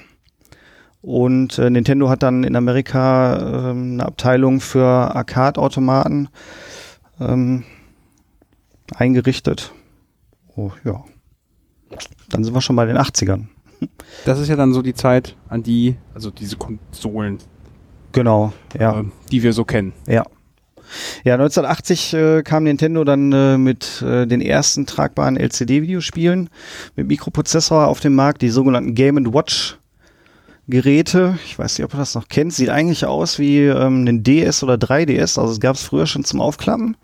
[1.02, 6.30] Und äh, Nintendo hat dann in Amerika ähm, eine Abteilung für Arcade-Automaten
[7.20, 7.66] ähm,
[8.96, 9.74] eingerichtet.
[10.56, 11.04] Oh ja.
[12.30, 13.48] Dann sind wir schon bei den 80ern.
[14.24, 17.40] Das ist ja dann so die Zeit, an die, also diese Konsolen,
[18.12, 19.00] Genau, ja.
[19.00, 19.94] äh, die wir so kennen.
[20.08, 20.24] Ja.
[21.24, 26.50] Ja, 1980 äh, kam Nintendo dann äh, mit äh, den ersten tragbaren LCD-Videospielen
[26.98, 29.78] mit Mikroprozessor auf den Markt, die sogenannten Game Watch
[30.68, 31.38] Geräte.
[31.46, 32.54] Ich weiß nicht, ob ihr das noch kennt.
[32.54, 35.40] Sieht eigentlich aus wie ähm, ein DS oder 3DS.
[35.40, 36.98] Also es gab es früher schon zum Aufklappen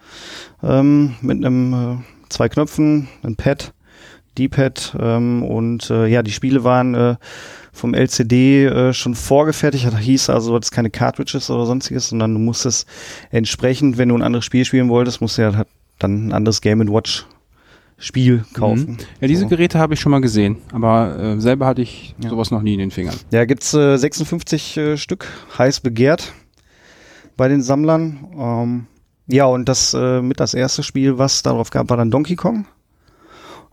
[0.63, 3.73] ähm, mit einem äh, zwei Knöpfen, ein Pad,
[4.37, 7.15] D-Pad ähm, und äh, ja, die Spiele waren äh,
[7.77, 9.85] vom LCD äh, schon vorgefertigt.
[9.85, 12.87] Das hieß also, du hattest keine Cartridges oder sonstiges, sondern du musstest
[13.31, 15.67] entsprechend, wenn du ein anderes Spiel spielen wolltest, musst du ja halt
[15.99, 17.25] dann ein anderes Game Watch
[17.99, 18.91] Spiel kaufen.
[18.91, 18.97] Mhm.
[19.21, 19.47] Ja, diese So.
[19.47, 22.29] Geräte habe ich schon mal gesehen, aber äh, selber hatte ich Ja.
[22.29, 23.15] sowas noch nie in den Fingern.
[23.31, 25.25] Ja, gibt's äh, 56 äh, Stück,
[25.57, 26.33] heiß begehrt
[27.37, 28.19] bei den Sammlern.
[28.37, 28.85] Ähm,
[29.25, 32.67] ja, und das äh, mit das erste Spiel, was darauf gab, war dann Donkey Kong.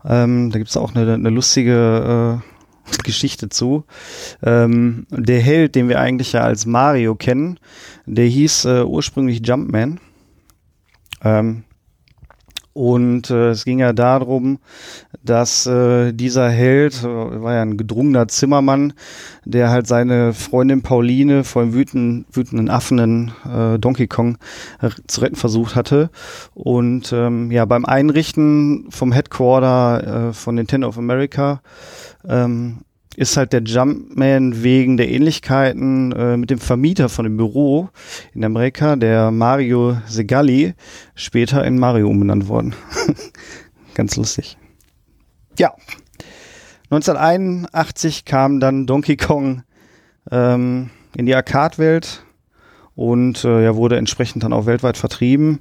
[0.03, 2.54] Ähm, da gibt's auch eine, eine lustige äh,
[3.03, 3.85] Geschichte zu.
[4.43, 7.59] Ähm, der Held, den wir eigentlich ja als Mario kennen,
[8.05, 9.99] der hieß äh, ursprünglich Jumpman.
[11.23, 11.63] Ähm,
[12.73, 14.59] und äh, es ging ja darum,
[15.25, 18.93] dass äh, dieser Held, äh, war ja ein gedrungener Zimmermann,
[19.43, 24.37] der halt seine Freundin Pauline vor dem wütenden, wütenden Affen äh, Donkey Kong
[24.81, 26.09] äh, zu retten versucht hatte.
[26.53, 31.61] Und ähm, ja, beim Einrichten vom Headquarter äh, von Nintendo of America
[32.27, 32.79] ähm,
[33.15, 37.89] ist halt der Jumpman wegen der Ähnlichkeiten äh, mit dem Vermieter von dem Büro
[38.33, 40.73] in Amerika, der Mario Segali,
[41.15, 42.75] später in Mario umbenannt worden.
[43.93, 44.57] Ganz lustig.
[45.57, 45.73] Ja.
[46.91, 49.63] 1981 kam dann Donkey Kong
[50.31, 52.23] ähm, in die Arcade-Welt
[52.95, 55.57] und äh, ja, wurde entsprechend dann auch weltweit vertrieben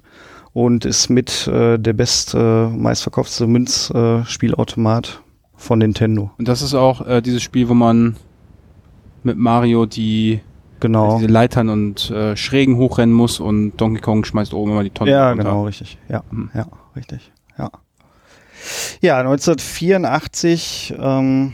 [0.53, 5.21] und ist mit äh, der best äh, meistverkaufte Münzspielautomat
[5.57, 6.31] von Nintendo.
[6.39, 8.17] Und das ist auch äh, dieses Spiel, wo man
[9.23, 10.41] mit Mario die
[10.81, 11.17] Genau.
[11.17, 15.13] diese Leitern und äh, Schrägen hochrennen muss und Donkey Kong schmeißt oben immer die Tonne
[15.13, 15.45] Ja, runter.
[15.45, 15.97] genau, richtig.
[16.11, 16.51] Ja, Mhm.
[16.53, 17.33] ja, richtig.
[19.01, 19.15] Ja.
[19.15, 21.53] Ja, 1984 ähm,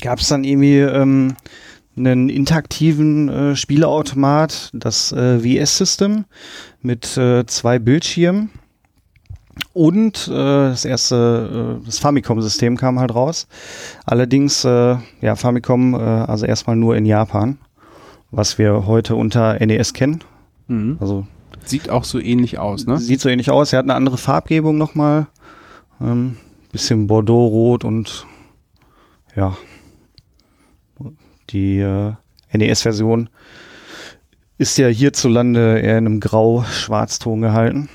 [0.00, 1.34] gab es dann irgendwie ähm,
[1.96, 6.24] einen interaktiven äh, Spieleautomat, das äh, VS-System
[6.80, 8.50] mit äh, zwei Bildschirmen.
[9.74, 13.46] Und äh, das erste, äh, das Famicom-System kam halt raus.
[14.06, 17.58] Allerdings, äh, ja, Famicom, äh, also erstmal nur in Japan,
[18.30, 20.24] was wir heute unter NES kennen.
[20.68, 20.96] Mhm.
[21.00, 21.26] Also
[21.64, 22.98] Sieht auch so ähnlich aus, ne?
[22.98, 23.72] Sieht so ähnlich aus.
[23.72, 25.26] Er hat eine andere Farbgebung nochmal.
[26.02, 26.36] Ähm,
[26.72, 28.26] bisschen Bordeaux-Rot und
[29.36, 29.56] ja.
[31.50, 32.14] Die äh,
[32.52, 33.28] NES-Version
[34.58, 37.88] ist ja hierzulande eher in einem Grau-Schwarzton gehalten.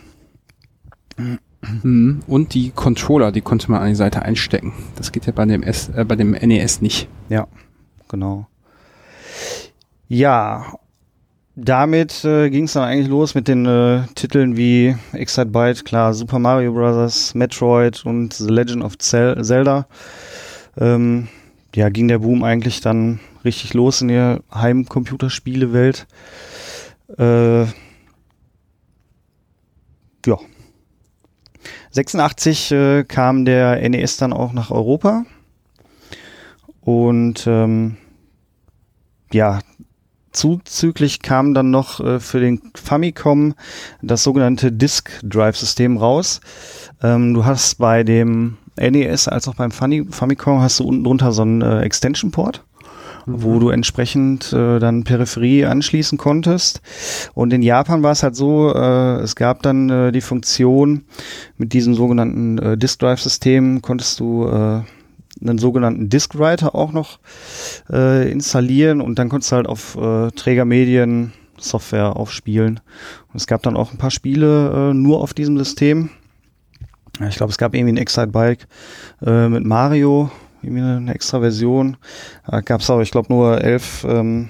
[1.62, 2.22] Mhm.
[2.28, 4.74] Und die Controller, die konnte man an die Seite einstecken.
[4.96, 7.08] Das geht ja bei dem, S, äh, bei dem NES nicht.
[7.30, 7.48] Ja,
[8.08, 8.48] genau.
[10.08, 10.78] Ja,
[11.60, 16.38] damit äh, ging es dann eigentlich los mit den äh, Titeln wie Excite klar, Super
[16.38, 19.88] Mario Bros., Metroid und The Legend of Zel Zelda.
[20.78, 21.30] Ähm,
[21.74, 26.06] ja, ging der Boom eigentlich dann richtig los in der Heimcomputerspielewelt.
[27.18, 27.68] Äh, ja.
[31.90, 35.26] 86 äh, kam der NES dann auch nach Europa.
[36.82, 37.98] Und ähm,
[39.34, 39.60] ja,
[40.38, 43.56] zuzüglich kam dann noch äh, für den Famicom
[44.02, 46.42] das sogenannte Disk Drive System raus.
[47.02, 51.32] Ähm, du hast bei dem NES als auch beim Fami Famicom hast du unten drunter
[51.32, 52.64] so einen äh, Extension Port
[53.30, 56.82] wo du entsprechend äh, dann Peripherie anschließen konntest.
[57.34, 61.04] Und in Japan war es halt so, äh, es gab dann äh, die Funktion
[61.58, 64.82] mit diesem sogenannten äh, Disk Drive System konntest du äh,
[65.42, 67.20] einen sogenannten Disk Writer auch noch
[67.92, 72.80] äh, installieren und dann konntest du halt auf äh, Trägermedien Software aufspielen.
[73.32, 76.10] Und es gab dann auch ein paar Spiele äh, nur auf diesem System.
[77.28, 78.68] Ich glaube, es gab irgendwie ein Excite Bike
[79.26, 80.30] äh, mit Mario,
[80.62, 81.98] irgendwie eine extra Version.
[82.46, 84.50] Da gab es aber, ich glaube, nur elf, ähm,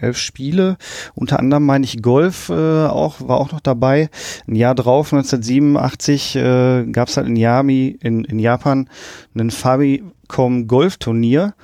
[0.00, 0.76] elf Spiele.
[1.14, 4.10] Unter anderem meine ich Golf äh, auch, war auch noch dabei.
[4.46, 8.88] Ein Jahr drauf, 1987, äh, gab es halt in, Yami, in, in Japan
[9.34, 11.54] ein Famicom Golf-Turnier.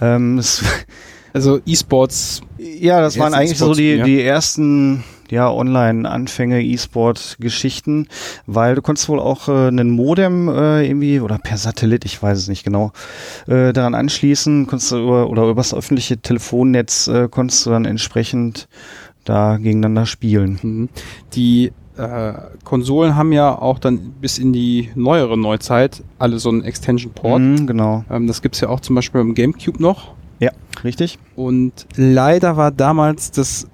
[0.00, 0.42] Ähm,
[1.32, 2.42] also E-Sports.
[2.58, 8.08] Ja, das waren eigentlich so die, die ersten ja, Online-Anfänge, E-Sport-Geschichten,
[8.46, 12.38] weil du konntest wohl auch äh, einen Modem äh, irgendwie oder per Satellit, ich weiß
[12.38, 12.92] es nicht genau,
[13.46, 18.68] äh, daran anschließen, konntest du über, oder übers öffentliche Telefonnetz äh, konntest du dann entsprechend
[19.24, 20.58] da gegeneinander spielen.
[20.62, 20.88] Mhm.
[21.34, 22.32] Die äh,
[22.64, 27.40] Konsolen haben ja auch dann bis in die neuere Neuzeit alle so einen Extension-Port.
[27.40, 28.04] Mhm, genau.
[28.10, 30.14] Ähm, das gibt's ja auch zum Beispiel beim GameCube noch.
[30.38, 30.50] Ja,
[30.84, 31.18] richtig.
[31.36, 33.68] Und leider war damals das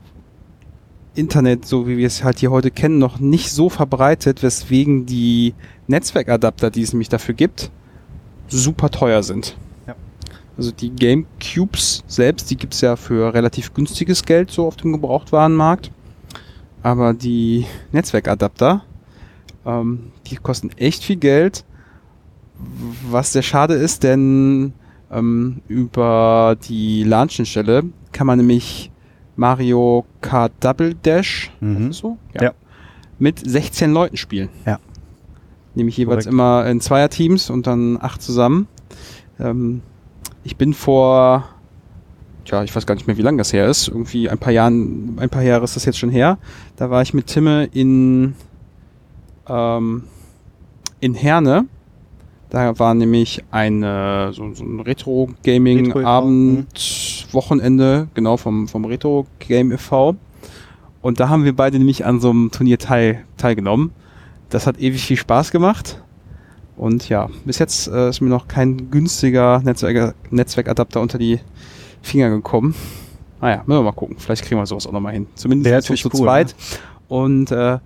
[1.17, 5.55] Internet, so wie wir es halt hier heute kennen, noch nicht so verbreitet, weswegen die
[5.87, 7.71] Netzwerkadapter, die es nämlich dafür gibt,
[8.49, 9.57] super teuer sind.
[9.87, 9.95] Ja.
[10.57, 15.91] Also die Gamecubes selbst, die gibt's ja für relativ günstiges Geld so auf dem Gebrauchtwarenmarkt.
[16.83, 18.83] Aber die Netzwerkadapter,
[19.65, 21.65] ähm, die kosten echt viel Geld.
[23.11, 24.73] Was sehr schade ist, denn
[25.11, 28.91] ähm, über die LAN-Schnittstelle kann man nämlich
[29.37, 31.93] Mario Kart Double Dash, Mhm.
[31.93, 32.19] so?
[32.41, 32.53] Ja.
[33.19, 34.49] mit 16 Leuten spielen.
[34.67, 34.79] Ja.
[35.75, 36.33] Nämlich jeweils Korrekt.
[36.33, 38.67] immer in Zweierteams und dann acht zusammen.
[39.39, 39.83] Ähm,
[40.45, 41.49] ich bin vor,
[42.45, 43.89] tja, ich weiß gar nicht mehr, wie lange das her ist.
[43.89, 46.39] Irgendwie ein paar Jahren, ein paar Jahre ist das jetzt schon her.
[46.77, 48.35] Da war ich mit Timme in,
[49.49, 50.05] ähm,
[51.01, 51.67] in Herne.
[52.57, 60.17] Da war nämlich eine, so, so ein Retro-Gaming-Abend, Wochenende, genau, vom, vom Retro-Game e.V.
[61.03, 63.93] Und da haben wir beide nämlich an so einem Turnier teil, teilgenommen.
[64.49, 66.03] Das hat ewig viel Spaß gemacht.
[66.79, 71.41] Und ja, bis jetzt äh, ist mir noch kein günstiger Netzwerk Netzwerkadapter unter die
[72.01, 72.75] Finger gekommen.
[73.43, 74.17] Naja, müssen wir mal gucken.
[74.19, 75.27] Vielleicht kriegen wir sowas auch nochmal hin.
[75.35, 76.55] Zumindest zu cool, zweit.
[77.09, 77.81] Und äh,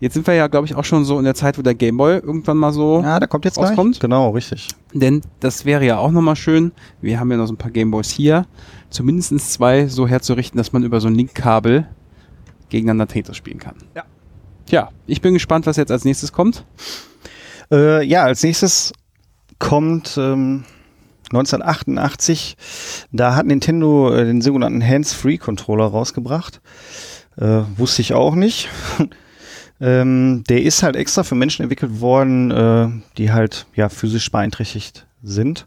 [0.00, 2.14] jetzt sind wir ja, glaube ich, auch schon so in der Zeit, wo der Gameboy
[2.18, 3.70] irgendwann mal so Ja, da kommt jetzt gleich.
[3.70, 4.00] rauskommt.
[4.00, 4.68] Genau, richtig.
[4.92, 6.72] Denn das wäre ja auch nochmal schön.
[7.00, 8.46] Wir haben ja noch so ein paar Gameboys hier.
[8.90, 11.86] Zumindest zwei so herzurichten, dass man über so ein Linkkabel
[12.68, 13.76] gegeneinander Tetris spielen kann.
[13.94, 14.04] Ja.
[14.66, 16.64] Tja, ich bin gespannt, was jetzt als nächstes kommt.
[17.70, 18.92] Äh, ja, als nächstes
[19.58, 20.64] kommt ähm,
[21.32, 22.56] 1988.
[23.12, 26.60] Da hat Nintendo äh, den sogenannten Hands-Free-Controller rausgebracht.
[27.36, 28.68] Äh, wusste ich auch nicht.
[29.80, 35.06] ähm, der ist halt extra für Menschen entwickelt worden, äh, die halt ja physisch beeinträchtigt
[35.22, 35.66] sind.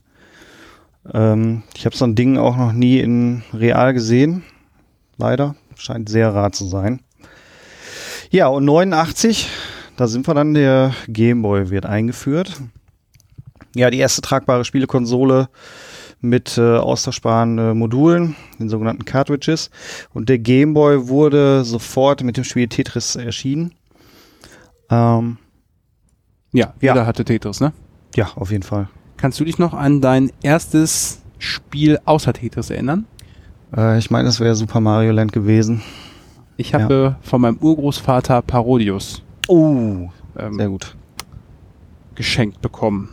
[1.13, 4.43] Ähm, ich habe so ein Ding auch noch nie in real gesehen.
[5.17, 5.55] Leider.
[5.75, 7.01] Scheint sehr rar zu sein.
[8.31, 9.49] Ja, und 89,
[9.95, 12.61] da sind wir dann, der Gameboy wird eingeführt.
[13.75, 15.49] Ja, die erste tragbare Spielekonsole
[16.21, 19.69] mit äh, austauschbaren äh, Modulen, den sogenannten Cartridges.
[20.13, 23.73] Und der Gameboy wurde sofort mit dem Spiel Tetris erschienen.
[24.89, 25.37] Ähm,
[26.51, 26.93] Ja, Ja.
[26.93, 27.73] jeder hatte Tetris, ne?
[28.15, 28.87] ja, auf jeden Fall.
[29.17, 33.05] Kannst du dich noch an dein erstes Spiel außer Tetris erinnern?
[33.75, 35.81] Äh, ich meine, es wäre Super Mario Land gewesen.
[36.57, 40.95] Ich habe von meinem Urgroßvater Parodius Oh, ähm, sehr gut.
[42.15, 43.09] geschenkt bekommen.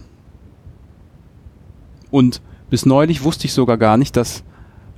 [2.10, 4.42] Und bis neulich wusste ich sogar gar nicht, dass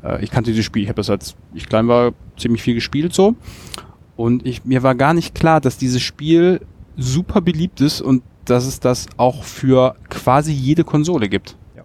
[0.04, 0.82] äh, ich kannte dieses Spiel.
[0.84, 3.34] Ich habe das als ich klein war ziemlich viel gespielt so.
[4.18, 6.60] Und ich, mir war gar nicht klar, dass dieses Spiel
[6.96, 11.56] super beliebt ist und dass es das auch für quasi jede Konsole gibt.
[11.76, 11.84] Ja.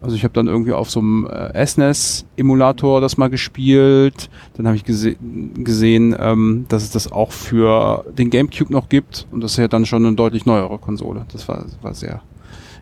[0.00, 4.30] Also ich habe dann irgendwie auf so einem äh, SNES-Emulator das mal gespielt.
[4.54, 5.16] Dann habe ich gese
[5.56, 9.26] gesehen, ähm, dass es das auch für den GameCube noch gibt.
[9.30, 11.26] Und das ist ja dann schon eine deutlich neuere Konsole.
[11.32, 12.22] Das war, war sehr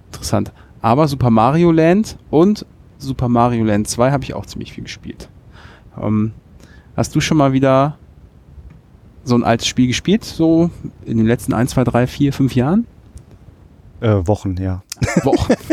[0.06, 0.52] interessant.
[0.80, 2.64] Aber Super Mario Land und
[2.98, 5.28] Super Mario Land 2 habe ich auch ziemlich viel gespielt.
[6.00, 6.34] Ähm,
[6.96, 7.98] hast du schon mal wieder
[9.28, 10.70] so ein altes Spiel gespielt, so
[11.04, 12.86] in den letzten 1, 2, 3, 4, 5 Jahren?
[14.00, 14.82] Äh, Wochen, ja.
[15.22, 15.54] Wochen.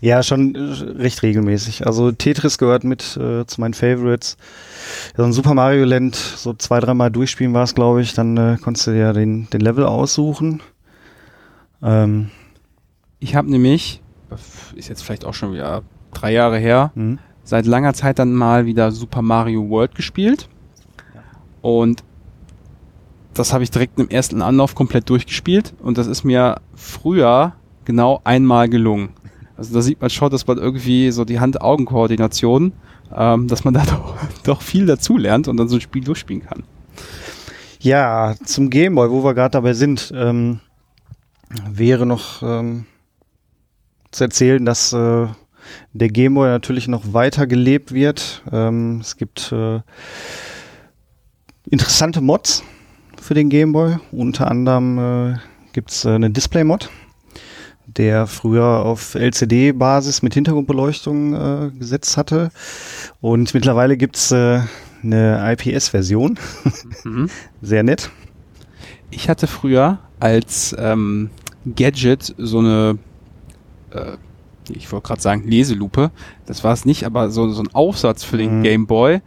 [0.00, 1.86] Ja, schon recht regelmäßig.
[1.86, 4.36] Also Tetris gehört mit äh, zu meinen Favorites.
[5.12, 8.14] Ja, so ein Super Mario Land, so zwei, dreimal durchspielen war es, glaube ich.
[8.14, 10.62] Dann äh, konntest du dir den, den Level aussuchen.
[11.82, 12.30] Ähm,
[13.18, 14.00] Ich habe nämlich,
[14.76, 17.18] ist jetzt vielleicht auch schon wieder drei Jahre her, hm.
[17.42, 20.48] seit langer Zeit dann mal wieder Super Mario World gespielt.
[21.60, 22.04] Und
[23.34, 25.74] das habe ich direkt im ersten Anlauf komplett durchgespielt.
[25.80, 29.10] Und das ist mir früher genau einmal gelungen.
[29.56, 32.72] Also da sieht man schon, dass man irgendwie so die Hand-Augen-Koordination,
[33.14, 34.14] ähm, dass man da doch,
[34.44, 36.64] doch viel dazu lernt und dann so ein Spiel durchspielen kann.
[37.80, 40.60] Ja, zum Gameboy, wo wir gerade dabei sind, ähm,
[41.68, 42.86] wäre noch ähm,
[44.10, 45.26] zu erzählen, dass äh,
[45.92, 48.42] der Gameboy natürlich noch weiter gelebt wird.
[48.50, 49.80] Ähm, es gibt äh,
[51.70, 52.64] interessante Mods
[53.28, 53.98] für den Gameboy.
[54.10, 54.98] Unter anderem
[55.34, 55.36] äh,
[55.74, 56.88] gibt es äh, eine Display-Mod,
[57.86, 62.50] der früher auf LCD-Basis mit Hintergrundbeleuchtung äh, gesetzt hatte.
[63.20, 64.60] Und mittlerweile gibt es äh,
[65.02, 66.38] eine IPS-Version.
[67.04, 67.28] Mhm.
[67.60, 68.08] Sehr nett.
[69.10, 71.28] Ich hatte früher als ähm,
[71.76, 72.98] Gadget so eine,
[73.90, 74.12] äh,
[74.70, 76.12] ich wollte gerade sagen Leselupe,
[76.46, 78.62] das war es nicht, aber so, so ein Aufsatz für den Mhm.
[78.62, 79.20] Game Boy.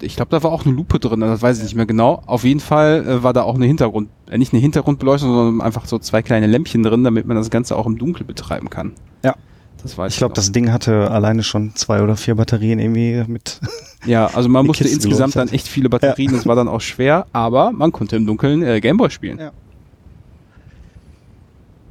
[0.00, 2.22] Ich glaube, da war auch eine Lupe drin, das weiß ich nicht mehr genau.
[2.26, 5.86] Auf jeden Fall äh, war da auch eine Hintergrund, äh, nicht eine Hintergrundbeleuchtung, sondern einfach
[5.86, 8.92] so zwei kleine Lämpchen drin, damit man das Ganze auch im Dunkeln betreiben kann.
[9.22, 9.34] Ja.
[9.82, 13.60] Das weiß Ich glaube, das Ding hatte alleine schon zwei oder vier Batterien irgendwie mit.
[14.06, 17.24] Ja, also man musste Kiste insgesamt dann echt viele Batterien, das war dann auch schwer,
[17.32, 19.38] aber man konnte im Dunkeln äh, Gameboy spielen.
[19.38, 19.52] Ja.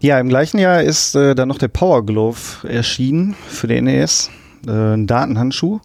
[0.03, 4.29] Ja, im gleichen Jahr ist äh, dann noch der Power Glove erschienen für den NES.
[4.67, 5.79] Äh, ein Datenhandschuh.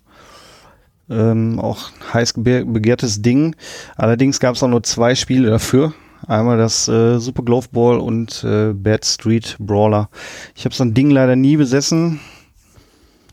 [1.11, 3.57] Ähm, auch heiß bege- begehrtes Ding.
[3.97, 5.95] Allerdings gab es auch nur zwei Spiele dafür.
[6.27, 10.11] Einmal das äh, Super Glove Ball und äh, Bad Street Brawler.
[10.55, 12.21] Ich habe so ein Ding leider nie besessen.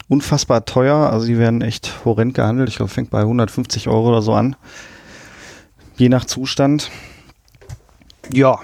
[0.07, 0.95] Unfassbar teuer.
[1.11, 2.69] Also die werden echt horrend gehandelt.
[2.69, 4.55] Ich glaube, fängt bei 150 Euro oder so an.
[5.97, 6.91] Je nach Zustand.
[8.31, 8.59] Ja,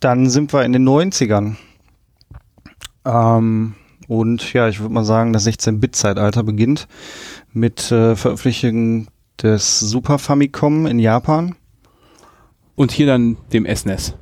[0.00, 1.56] dann sind wir in den 90ern.
[3.04, 3.74] Ähm,
[4.10, 6.88] und ja, ich würde mal sagen, das 16-Bit-Zeitalter beginnt
[7.52, 9.06] mit äh, Veröffentlichung
[9.40, 11.54] des Super Famicom in Japan
[12.74, 14.14] Und hier dann dem SNES.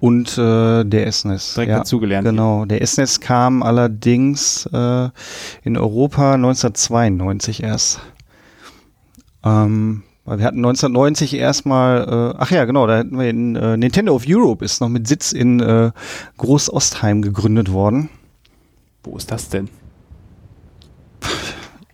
[0.00, 1.54] und äh, der SNES.
[1.54, 2.28] Direkt ja, dazugelernt.
[2.28, 5.08] Genau, der SNES kam allerdings äh,
[5.62, 8.00] in Europa 1992 erst.
[9.42, 13.78] Ähm, weil wir hatten 1990 erstmal, äh, ach ja, genau, da hatten wir in äh,
[13.78, 15.90] Nintendo of Europe ist noch mit Sitz in äh,
[16.36, 18.10] Groß-Ostheim gegründet worden.
[19.02, 19.68] Wo ist das denn?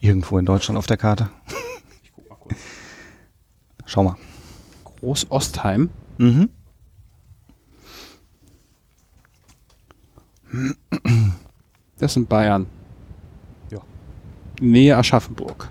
[0.01, 1.31] Irgendwo in Deutschland auf der Karte.
[2.03, 2.57] Ich guck mal kurz.
[3.87, 4.17] Schau mal.
[4.85, 5.91] Groß-Ostheim.
[6.19, 6.51] Mhm.
[11.99, 12.67] Das sind Bayern.
[13.71, 13.81] Ja.
[14.61, 15.71] Nähe Aschaffenburg.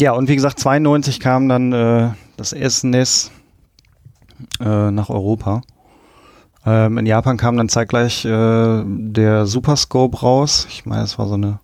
[0.00, 3.32] Ja, und wie gesagt, 92 kam dann äh, das SNES
[4.60, 5.62] äh, nach Europa.
[6.66, 10.66] Ähm, in Japan kam dann zeitgleich äh, der Super Scope raus.
[10.70, 11.60] Ich meine, es war so eine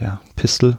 [0.00, 0.78] ja, Pistol.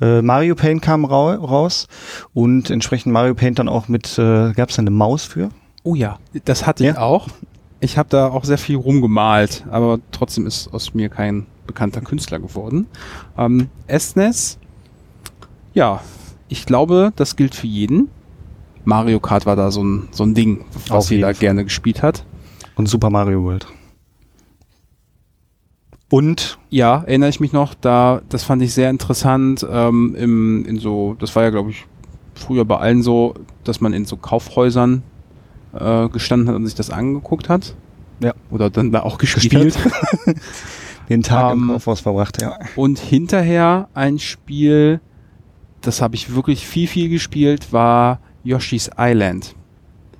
[0.00, 1.88] Äh, Mario Paint kam rau raus
[2.32, 5.50] und entsprechend Mario Paint dann auch mit, äh, gab es eine Maus für?
[5.82, 7.00] Oh ja, das hatte ich Ja?
[7.00, 7.28] auch.
[7.80, 12.40] Ich habe da auch sehr viel rumgemalt, aber trotzdem ist aus mir kein bekannter Künstler
[12.40, 12.86] geworden.
[13.36, 14.58] Ähm, SNES,
[15.74, 16.00] ja,
[16.48, 18.08] ich glaube, das gilt für jeden.
[18.84, 22.24] Mario Kart war da so ein, so ein Ding, was Auf jeder gerne gespielt hat.
[22.78, 23.66] Und Super Mario World.
[26.10, 30.78] Und Ja, erinnere ich mich noch, da, das fand ich sehr interessant, ähm, im, in
[30.78, 31.86] so, das war ja, glaube ich,
[32.34, 35.02] früher bei allen so, dass man in so Kaufhäusern
[35.72, 37.74] äh, gestanden hat und sich das angeguckt hat.
[38.20, 38.32] Ja.
[38.50, 39.74] Oder dann da auch gespielt.
[39.74, 39.78] Gespielt.
[41.08, 42.60] den Tag im Ähm, Kaufhaus verbracht, ja.
[42.76, 45.00] Und hinterher ein Spiel,
[45.80, 49.56] das habe ich wirklich viel, viel gespielt, war Yoshi's Island.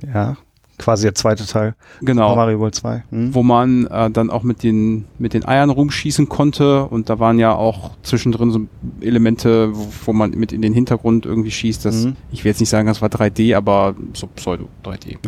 [0.05, 0.37] Ja,
[0.79, 1.75] quasi der zweite Teil.
[2.00, 2.35] Genau.
[2.37, 3.05] Mario World 2.
[3.11, 3.35] Hm?
[3.35, 7.38] Wo man äh, dann auch mit den, mit den Eiern rumschießen konnte und da waren
[7.38, 8.61] ja auch zwischendrin so
[9.00, 11.85] Elemente, wo, wo man mit in den Hintergrund irgendwie schießt.
[11.85, 12.17] Das, Mhm.
[12.31, 15.19] Ich will jetzt nicht sagen, das war 3D, aber so Pseudo 3D.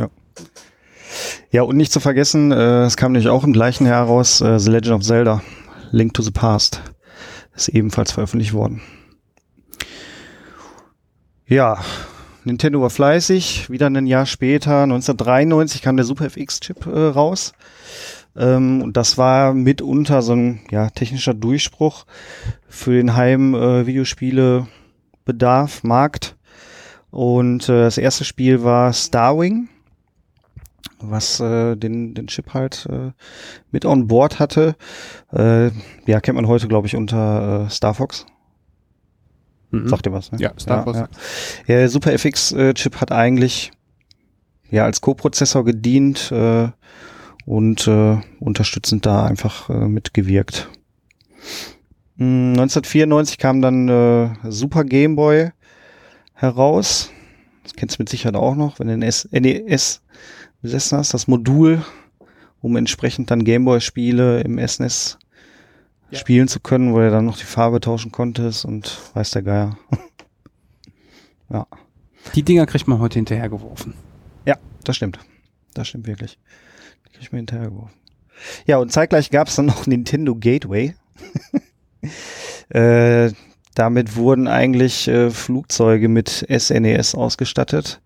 [1.51, 4.59] Ja, und nicht zu vergessen, äh, es kam nämlich auch im gleichen Jahr raus, äh,
[4.61, 5.43] The Legend of Zelda,
[5.91, 6.81] Link to the Past.
[7.57, 8.81] Ist ebenfalls veröffentlicht worden.
[11.47, 11.79] Ja,
[12.45, 17.53] Nintendo war fleißig, wieder ein Jahr später, 1993 kam der Super FX-Chip äh, raus.
[18.37, 22.07] Ähm, und das war mitunter so ein ja, technischer Durchbruch
[22.69, 24.81] für den Heim-Videospiele-Bereich.
[25.31, 26.37] Bedarf, Markt.
[27.13, 29.69] Und äh, das erste Spiel war Starwing,
[30.99, 33.13] was äh, den, den Chip halt äh,
[33.71, 34.75] mit on board hatte.
[35.33, 35.71] Äh,
[36.07, 38.27] ja, kennt man heute, glaube ich, unter äh, Star Fox.
[39.71, 39.89] Mhm.
[39.89, 40.39] Sagt ihr was, ne?
[40.41, 40.87] Ja, Star.
[40.87, 41.09] Ja, ja.
[41.69, 43.71] Der Super FX-Chip hat eigentlich
[44.71, 46.69] ja als Co-Prozessor gedient äh,
[47.47, 50.69] und äh, unterstützend da einfach äh, mitgewirkt.
[52.19, 55.51] 1994 hm, kam dann äh, Super Game Boy
[56.35, 57.11] heraus.
[57.63, 60.03] Das kennst du mit Sicherheit auch noch, wenn du ein NES
[60.61, 61.83] besessen hast, das Modul,
[62.61, 65.19] um entsprechend dann Gameboy-Spiele im SNES
[66.11, 66.19] ja.
[66.19, 69.79] spielen zu können, wo er dann noch die Farbe tauschen konntest und weiß der Geier.
[71.51, 71.67] ja.
[72.35, 73.95] Die Dinger kriegt man heute hinterhergeworfen.
[74.45, 75.19] Ja, das stimmt.
[75.75, 76.39] Das stimmt wirklich.
[77.07, 77.95] Die kriegt man hinterhergeworfen.
[78.67, 80.95] Ja, und zeitgleich gab es dann noch Nintendo Gateway.
[82.71, 83.33] äh,
[83.75, 88.01] damit wurden eigentlich äh, Flugzeuge mit SNES e ausgestattet.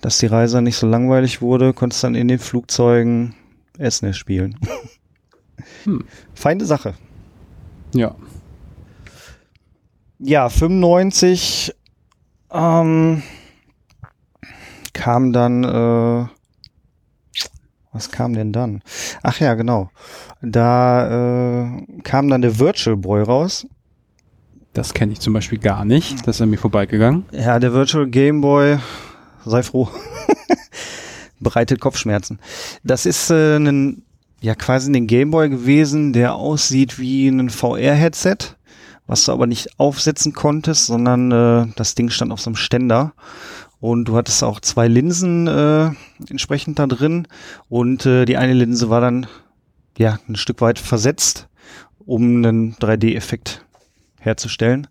[0.00, 3.34] Dass die Reise nicht so langweilig wurde, konntest dann in den Flugzeugen
[3.78, 4.58] SNES spielen.
[5.84, 6.04] hm.
[6.34, 6.94] Feine Sache.
[7.94, 8.14] Ja.
[10.18, 11.74] Ja, 95
[12.52, 13.22] ähm,
[14.92, 16.26] kam dann, äh,
[17.92, 18.82] was kam denn dann?
[19.22, 19.90] Ach ja, genau.
[20.40, 23.66] Da äh, kam dann der Virtual Boy raus.
[24.72, 26.26] Das kenne ich zum Beispiel gar nicht.
[26.26, 27.26] Das ist an mir vorbeigegangen.
[27.32, 28.78] Ja, der Virtual Game Boy,
[29.44, 29.88] sei froh,
[31.40, 32.38] bereitet Kopfschmerzen.
[32.82, 34.02] Das ist äh, ein,
[34.42, 38.56] ja quasi ein Game Boy gewesen, der aussieht wie ein VR-Headset,
[39.06, 43.14] was du aber nicht aufsetzen konntest, sondern äh, das Ding stand auf so einem Ständer.
[43.80, 45.90] Und du hattest auch zwei Linsen äh,
[46.28, 47.26] entsprechend da drin.
[47.68, 49.26] Und äh, die eine Linse war dann
[49.96, 51.48] ja ein Stück weit versetzt,
[52.04, 53.64] um einen 3D-Effekt
[54.20, 54.86] herzustellen.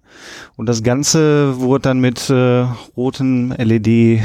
[0.58, 2.66] Und das Ganze wurde dann mit äh,
[2.98, 4.22] roten LED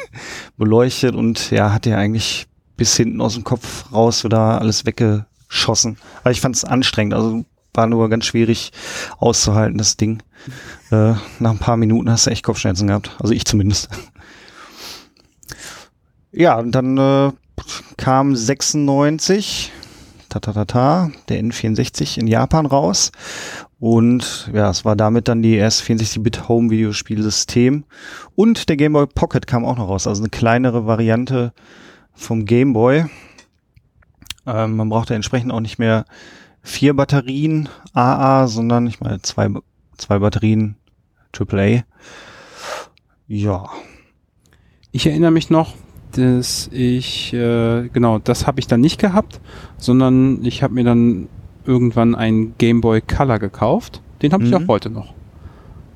[0.56, 2.46] beleuchtet und ja, hat ja eigentlich
[2.76, 5.98] bis hinten aus dem Kopf raus wieder alles weggeschossen.
[6.20, 8.72] Aber ich fand es anstrengend, also war nur ganz schwierig
[9.18, 10.22] auszuhalten, das Ding.
[10.90, 13.14] Äh, nach ein paar Minuten hast du echt Kopfschmerzen gehabt.
[13.18, 13.88] Also ich zumindest.
[16.32, 17.32] ja, und dann äh,
[17.96, 19.72] kam 96
[20.28, 23.12] ta, ta, ta, ta, der N64 in Japan raus.
[23.78, 27.84] Und ja, es war damit dann die erste 64-Bit Home-Videospielsystem.
[28.34, 31.52] Und der Game Boy Pocket kam auch noch raus, also eine kleinere Variante
[32.16, 33.06] vom Game Boy.
[34.46, 36.04] Ähm, man brauchte entsprechend auch nicht mehr
[36.62, 39.48] vier Batterien AA, sondern ich meine zwei,
[39.96, 40.76] zwei Batterien
[41.38, 41.84] AAA.
[43.28, 43.68] Ja.
[44.90, 45.74] Ich erinnere mich noch,
[46.12, 49.40] dass ich, äh, genau, das habe ich dann nicht gehabt,
[49.76, 51.28] sondern ich habe mir dann
[51.66, 54.00] irgendwann einen Game Boy Color gekauft.
[54.22, 54.56] Den habe ich mhm.
[54.56, 55.14] auch heute noch.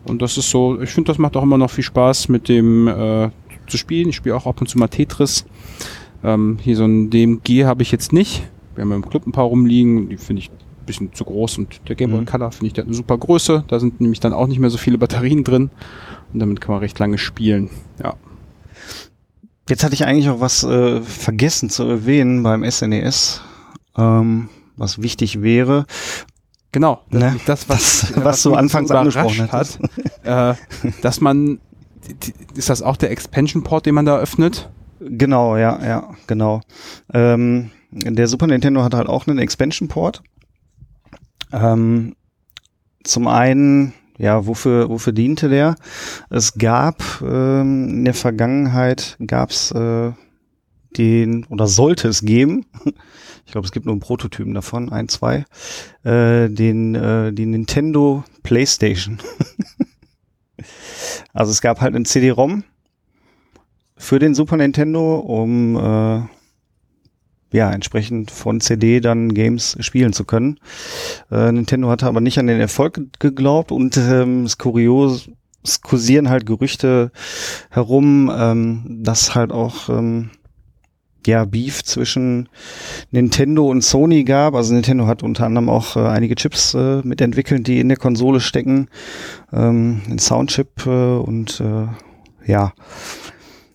[0.05, 2.89] Und das ist so, ich finde, das macht auch immer noch viel Spaß mit dem
[2.89, 3.31] äh,
[3.67, 4.09] zu spielen.
[4.09, 5.47] Ich spiele auch ab und zu mal Tetris.
[6.23, 8.43] Ähm, hier so ein DMG habe ich jetzt nicht.
[8.75, 11.81] Wir haben im Club ein paar rumliegen, die finde ich ein bisschen zu groß und
[11.89, 12.27] der Game Boy mhm.
[12.27, 13.65] Color finde ich, der hat eine super Größe.
[13.69, 15.71] Da sind nämlich dann auch nicht mehr so viele Batterien drin
[16.33, 17.71] und damit kann man recht lange spielen.
[18.03, 18.15] Ja.
[19.69, 23.41] Jetzt hatte ich eigentlich auch was äh, vergessen zu erwähnen beim SNES,
[23.97, 25.87] e ähm, was wichtig wäre.
[26.73, 27.37] Genau, ne?
[27.47, 29.79] das, was, das, was, was du anfangs angesprochen hat,
[30.23, 30.55] äh,
[31.03, 31.61] dass man,
[32.55, 34.71] ist das auch der Expansion-Port, den man da öffnet?
[35.01, 36.61] Genau, ja, ja, genau.
[37.13, 40.23] Ähm, der Super Nintendo hat halt auch einen Expansion-Port.
[41.53, 42.15] Ähm,
[43.03, 45.77] zum einen ja, wofür, wofür diente der?
[46.29, 50.13] Es gab ähm, in der Vergangenheit gab's äh,
[50.99, 52.67] den oder sollte es geben.
[53.47, 55.45] Ich glaube, es gibt nur einen Prototypen davon, ein, zwei.
[56.05, 59.19] Äh, den äh, die Nintendo PlayStation.
[61.33, 62.63] also es gab halt einen CD-ROM
[64.01, 66.23] für den Super Nintendo, um äh,
[67.53, 70.59] ja, entsprechend von CD dann Games spielen zu können.
[71.31, 75.29] Äh, Nintendo hatte aber nicht an den Erfolg geglaubt und ähm, es kurios,
[75.63, 77.13] es kursieren halt Gerüchte
[77.69, 80.31] herum, ähm, dass halt auch ähm,
[81.27, 82.49] ja, Beef zwischen
[83.11, 84.55] Nintendo und Sony gab.
[84.55, 88.41] Also Nintendo hat unter anderem auch äh, einige Chips äh, mitentwickelt, die in der Konsole
[88.41, 88.89] stecken.
[89.53, 92.73] Ähm, ein Soundchip äh, und äh, ja.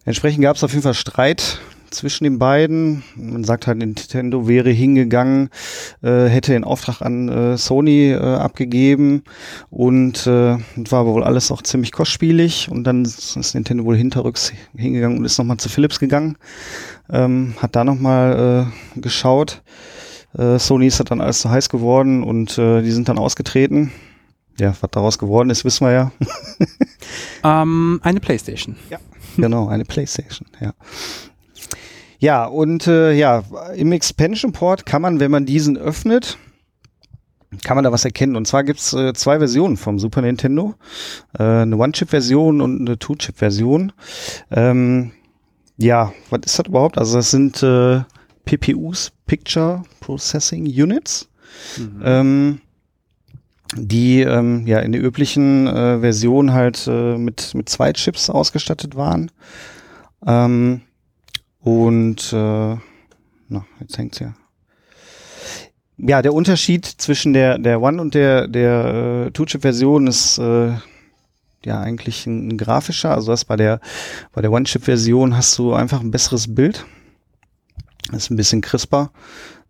[0.06, 3.04] Entsprechend gab es auf jeden Fall Streit zwischen den beiden.
[3.16, 5.50] Man sagt halt, Nintendo wäre hingegangen,
[6.04, 9.24] äh, hätte den Auftrag an äh, Sony äh, abgegeben
[9.72, 15.18] und äh, war wohl alles auch ziemlich kostspielig und dann ist Nintendo wohl hinterrücks hingegangen
[15.18, 16.38] und ist nochmal zu Philips gegangen,
[17.10, 19.64] ähm, hat da nochmal äh, geschaut.
[20.38, 23.92] Äh, Sony ist dann alles zu heiß geworden und äh, die sind dann ausgetreten.
[24.60, 26.12] Ja, was daraus geworden ist, wissen wir ja.
[27.44, 28.76] Ähm, eine Playstation.
[29.38, 30.74] Genau, eine Playstation, ja.
[32.18, 33.44] Ja, und äh, ja,
[33.76, 36.40] im Expansion Port kann man, wenn man diesen öffnet,
[37.64, 38.36] kann man da was erkennen.
[38.36, 40.74] Und zwar gibt's äh, zwei Versionen vom Super Nintendo.
[41.38, 43.92] Äh, eine One-Chip-Version und eine Two-Chip-Version.
[44.52, 45.12] Ähm,
[45.78, 46.98] ja, was ist das überhaupt?
[46.98, 48.02] Also das sind äh,
[48.46, 51.30] PPUs, Picture Processing Units.
[52.04, 52.62] Ähm,
[53.76, 58.96] die ähm, ja in der üblichen äh, Version halt äh, mit, mit zwei Chips ausgestattet
[58.96, 59.32] waren.
[60.26, 60.82] Ähm,
[61.60, 62.76] und äh,
[63.48, 64.34] na, jetzt hängt's ja.
[65.98, 70.74] Ja, der Unterschied zwischen der, der One und der, der äh, Two-Chip-Version ist äh,
[71.64, 73.12] ja eigentlich ein, ein grafischer.
[73.12, 73.80] Also das bei der,
[74.34, 76.86] bei der One-Chip-Version hast du einfach ein besseres Bild.
[78.12, 79.12] Ist ein bisschen crisper,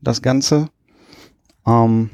[0.01, 0.70] das Ganze.
[1.66, 2.10] Ähm,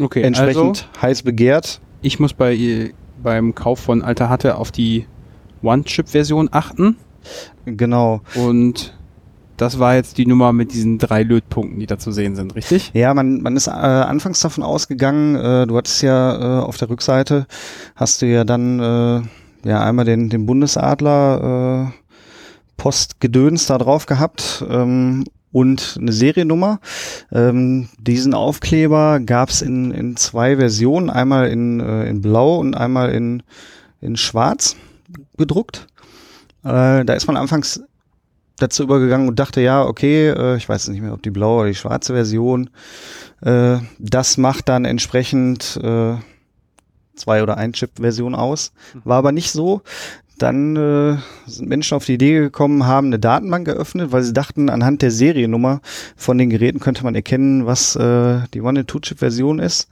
[0.00, 1.80] Okay, entsprechend also heiß begehrt.
[2.00, 2.90] ich muss bei ihr-
[3.22, 5.06] beim Kauf von Alter Hatte auf die
[5.62, 6.96] One-Chip-Version achten.
[7.66, 8.20] Genau.
[8.34, 8.96] Und
[9.56, 12.90] das war jetzt die Nummer mit diesen drei Lötpunkten, die da zu sehen sind, richtig?
[12.94, 16.90] Ja, man, man ist äh, anfangs davon ausgegangen, äh, du hattest ja äh, auf der
[16.90, 17.46] Rückseite,
[17.94, 21.98] hast du ja dann äh, ja einmal den, den Bundesadler äh,
[22.76, 26.80] Postgedöns da drauf gehabt ähm, und eine Seriennummer.
[27.30, 33.10] Ähm, diesen Aufkleber gab's in, in zwei Versionen, einmal in, äh, in Blau und einmal
[33.10, 33.42] in,
[34.00, 34.76] in Schwarz
[35.36, 35.86] gedruckt.
[36.64, 37.82] Äh, da ist man anfangs
[38.58, 41.68] dazu übergegangen und dachte, ja, okay, äh, ich weiß nicht mehr, ob die blaue oder
[41.68, 42.70] die schwarze Version,
[43.42, 46.16] äh, das macht dann entsprechend äh,
[47.14, 48.72] zwei oder ein Chip-Version aus.
[49.04, 49.82] War aber nicht so.
[50.42, 54.70] Dann äh, sind Menschen auf die Idee gekommen, haben eine Datenbank geöffnet, weil sie dachten,
[54.70, 55.80] anhand der Seriennummer
[56.16, 59.88] von den Geräten könnte man erkennen, was äh, die One-and-Two-Chip-Version ist.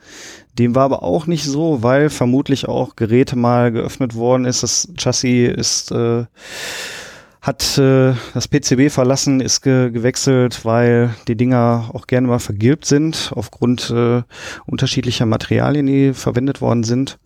[0.58, 4.64] Dem war aber auch nicht so, weil vermutlich auch Geräte mal geöffnet worden ist.
[4.64, 6.24] Das Chassis ist äh,
[7.40, 12.86] hat äh, das PCB verlassen, ist ge gewechselt, weil die Dinger auch gerne mal vergilbt
[12.86, 14.22] sind, aufgrund äh,
[14.66, 17.18] unterschiedlicher Materialien, die verwendet worden sind.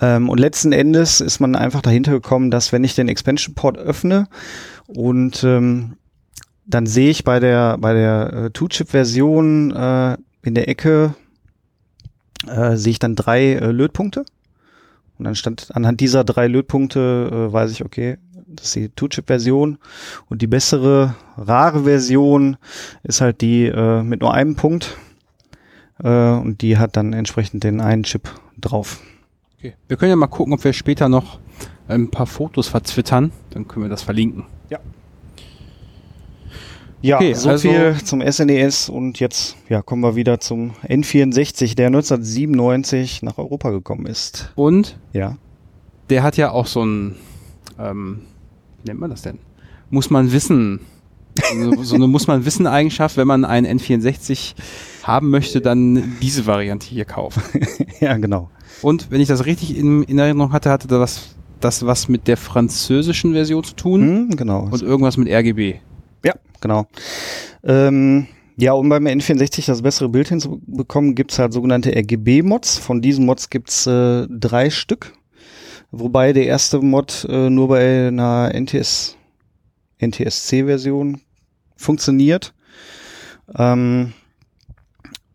[0.00, 3.78] Ähm, und letzten Endes ist man einfach dahinter gekommen, dass wenn ich den Expansion Port
[3.78, 4.28] öffne
[4.86, 5.96] und ähm,
[6.66, 11.14] dann sehe ich bei der bei der äh, Two-Chip-Version äh, in der Ecke
[12.46, 14.24] äh, sehe ich dann drei äh, Lötpunkte.
[15.18, 19.78] Und dann stand anhand dieser drei Lötpunkte äh, weiß ich, okay, das ist die Two-Chip-Version.
[20.28, 22.56] Und die bessere, rare Version
[23.02, 24.96] ist halt die äh, mit nur einem Punkt.
[26.02, 29.00] Äh, und die hat dann entsprechend den einen Chip drauf.
[29.60, 29.74] Okay.
[29.88, 31.38] Wir können ja mal gucken, ob wir später noch
[31.86, 33.30] ein paar Fotos verzwittern.
[33.50, 34.44] Dann können wir das verlinken.
[37.02, 41.74] Ja, Okay, so also- viel zum SNES und jetzt ja, kommen wir wieder zum N64,
[41.74, 44.52] der 1997 nach Europa gekommen ist.
[44.54, 45.38] Und Ja.
[46.10, 47.16] der hat ja auch so ein,
[47.78, 48.20] ähm,
[48.82, 49.38] wie nennt man das denn?
[49.88, 50.80] Muss man wissen.
[51.54, 54.54] So, so eine muss man wissen Eigenschaft, wenn man einen N64
[55.02, 57.42] haben möchte, dann diese Variante hier kaufen.
[58.00, 58.50] ja, genau.
[58.82, 62.36] Und wenn ich das richtig in, in Erinnerung hatte, hatte das, das was mit der
[62.36, 64.68] französischen Version zu tun Hm, genau.
[64.70, 65.76] und irgendwas mit RGB.
[66.24, 66.86] Ja, genau.
[67.62, 68.26] Ähm,
[68.56, 72.78] ja, um beim N64 das bessere Bild hinzubekommen, gibt's halt sogenannte RGB-Mods.
[72.78, 75.12] Von diesen Mods gibt's äh, drei Stück.
[75.90, 79.16] Wobei der erste Mod äh, nur bei einer NTS,
[79.98, 81.20] NTSC-Version
[81.76, 82.54] funktioniert.
[83.56, 84.12] Ähm,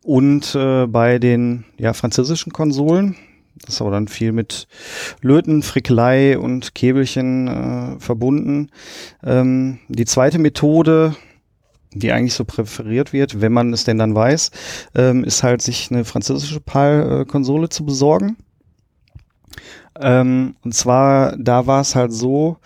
[0.03, 3.15] und äh, bei den ja, französischen Konsolen,
[3.61, 4.67] das ist aber dann viel mit
[5.21, 8.69] Löten, Frickelei und Käbelchen äh, verbunden.
[9.23, 11.15] Ähm, die zweite Methode,
[11.93, 14.51] die eigentlich so präferiert wird, wenn man es denn dann weiß,
[14.95, 18.35] ähm, ist halt sich eine französische PAL-Konsole zu besorgen.
[19.99, 22.57] Ähm, und zwar, da war es halt so,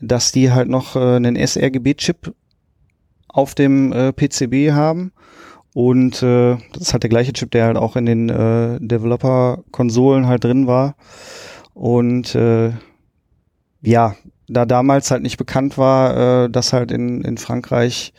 [0.00, 2.34] dass die halt noch äh, einen sRGB-Chip
[3.28, 5.12] auf dem äh, PCB haben.
[5.74, 10.26] Und äh, das ist halt der gleiche Chip, der halt auch in den äh, Developer-Konsolen
[10.26, 10.94] halt drin war.
[11.74, 12.72] Und äh,
[13.82, 14.14] ja,
[14.48, 18.12] da damals halt nicht bekannt war, äh, dass halt in, in Frankreich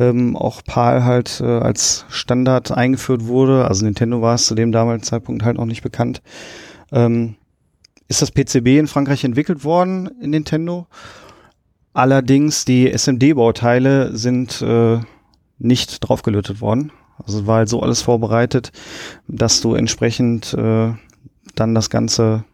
[0.00, 4.72] ähm, auch PAL halt äh, als Standard eingeführt wurde, also Nintendo war es zu dem
[4.72, 6.22] damaligen Zeitpunkt halt noch nicht bekannt,
[6.90, 7.36] ähm,
[8.08, 10.86] ist das PCB in Frankreich entwickelt worden in Nintendo.
[11.92, 14.98] Allerdings die SMD-Bauteile sind äh,
[15.60, 16.92] nicht draufgelötet worden.
[17.24, 18.72] Also war halt so alles vorbereitet,
[19.28, 20.92] dass du entsprechend äh,
[21.54, 22.44] dann das Ganze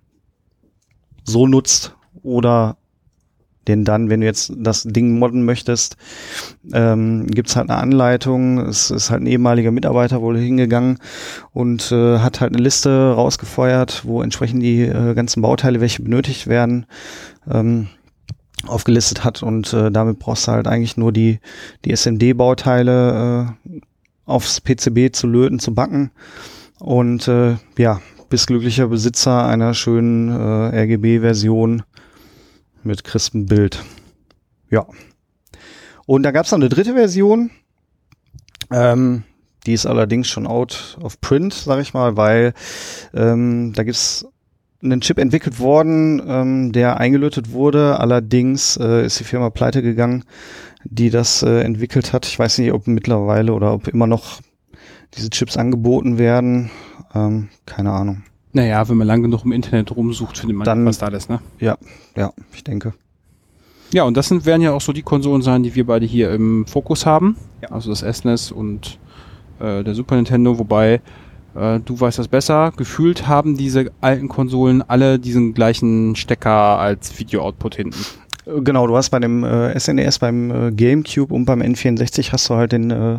[1.25, 2.77] so nutzt oder
[3.67, 5.97] denn dann, wenn du jetzt das Ding modden möchtest,
[6.73, 8.59] ähm, gibt halt eine Anleitung.
[8.61, 10.99] Es ist halt ein ehemaliger Mitarbeiter wohl hingegangen
[11.53, 16.47] und äh, hat halt eine Liste rausgefeuert, wo entsprechend die äh, ganzen Bauteile, welche benötigt
[16.47, 16.87] werden,
[17.51, 17.89] ähm,
[18.67, 21.41] aufgelistet hat und äh, damit brauchst du halt eigentlich nur die,
[21.85, 23.81] die SMD-Bauteile äh,
[24.25, 26.11] aufs PCB zu löten, zu backen
[26.79, 31.83] und äh, ja, bist glücklicher Besitzer einer schönen äh, RGB-Version
[32.83, 33.85] mit crispem Bild.
[34.71, 34.87] Ja.
[36.07, 37.51] Und da gab es noch eine dritte Version.
[38.71, 39.25] Ähm,
[39.67, 42.55] die ist allerdings schon out of print, sag ich mal, weil
[43.15, 44.27] ähm, da gibt's
[44.93, 47.99] einen Chip entwickelt worden, ähm, der eingelötet wurde.
[48.01, 50.25] Allerdings äh, ist die Firma pleite gegangen,
[50.85, 52.27] die das äh, entwickelt hat.
[52.27, 54.41] Ich weiß nicht, ob mittlerweile oder ob immer noch
[55.15, 56.71] diese Chips angeboten werden.
[57.15, 58.23] Ähm, keine Ahnung.
[58.53, 61.41] Naja, wenn man lang genug im Internet rumsucht, findet man Dann- fast alles, ne?
[61.59, 61.77] Ja,
[62.17, 62.95] ja, ich denke.
[63.93, 66.33] Ja, und das sind, werden ja auch so die Konsolen sein, die wir beide hier
[66.33, 67.37] im Fokus haben.
[67.71, 68.99] Also das SNES und
[69.61, 71.01] äh, der Super Nintendo, wobei
[71.57, 72.73] äh, du weißt das besser.
[72.77, 77.99] Gefühlt haben diese alten Konsolen alle diesen gleichen Stecker als Video-Output hinten.
[78.47, 82.49] Äh, Genau, du hast bei dem äh, SNES, beim äh, GameCube und beim N64 hast
[82.49, 83.19] du halt den äh,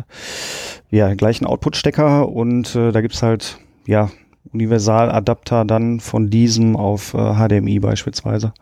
[0.90, 4.08] ja, gleichen Output-Stecker und äh, da gibt's halt ja
[4.54, 8.54] Universaladapter dann von diesem auf HDMI beispielsweise.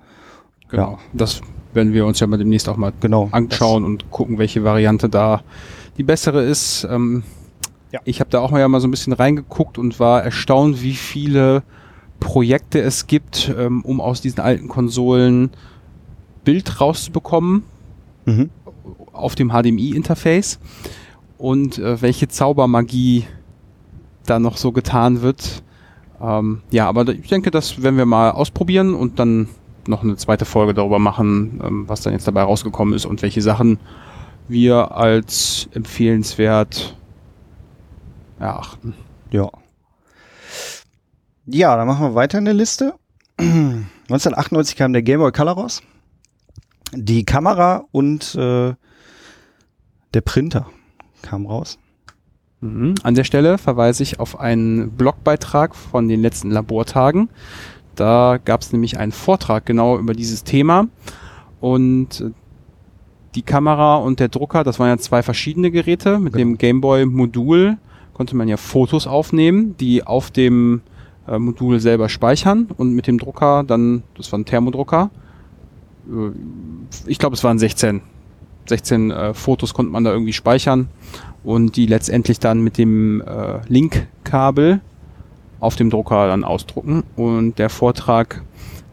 [0.68, 0.99] Genau.
[1.12, 1.41] Das
[1.74, 3.29] werden wir uns ja mal demnächst auch mal Genau.
[3.31, 5.43] anschauen und gucken, welche Variante da
[5.99, 6.87] die bessere ist.
[6.91, 7.22] Ähm,
[7.93, 8.01] Ja.
[8.05, 10.95] Ich habe da auch mal ja mal so ein bisschen reingeguckt und war erstaunt, wie
[10.95, 11.62] viele
[12.20, 15.51] Projekte es gibt, ähm, um aus diesen alten Konsolen
[16.45, 17.64] Bild rauszubekommen
[18.24, 18.51] mhm.
[19.12, 20.59] auf dem HDMI-Interface
[21.39, 23.26] und äh, welche Zaubermagie
[24.26, 25.62] da noch so getan wird.
[26.20, 29.49] Ähm, ja, aber ich denke, das werden wir mal ausprobieren und dann
[29.87, 33.43] noch eine zweite Folge darüber machen, ähm, was dann jetzt dabei rausgekommen ist und welche
[33.43, 33.78] Sachen
[34.49, 36.97] wir als empfehlenswert
[38.39, 38.95] erachten.
[39.30, 39.51] Ja.
[41.47, 42.95] Ja, dann machen wir weiter in der Liste.
[43.39, 45.82] 1998 kam der Game Boy Color raus.
[46.93, 48.74] Die Kamera und äh,
[50.14, 50.66] der Printer
[51.22, 51.78] kam raus.
[52.61, 52.95] Mhm.
[53.03, 57.28] An der Stelle verweise ich auf einen Blogbeitrag von den letzten Labortagen.
[57.95, 60.89] Da gab es nämlich einen Vortrag genau über dieses Thema.
[61.61, 62.30] Und äh,
[63.34, 66.18] die Kamera und der Drucker, das waren ja zwei verschiedene Geräte.
[66.18, 67.78] Mit dem Gameboy-Modul
[68.16, 70.80] konnte man ja Fotos aufnehmen, die auf dem
[71.28, 72.66] äh, Modul selber speichern.
[72.78, 75.10] Und mit dem Drucker dann, das war ein Thermodrucker,
[76.08, 76.30] äh,
[77.06, 78.00] ich glaube es waren 16.
[78.64, 80.88] 16 äh, Fotos konnte man da irgendwie speichern
[81.44, 84.80] und die letztendlich dann mit dem äh, Linkkabel
[85.60, 87.04] auf dem Drucker dann ausdrucken.
[87.16, 88.42] Und der Vortrag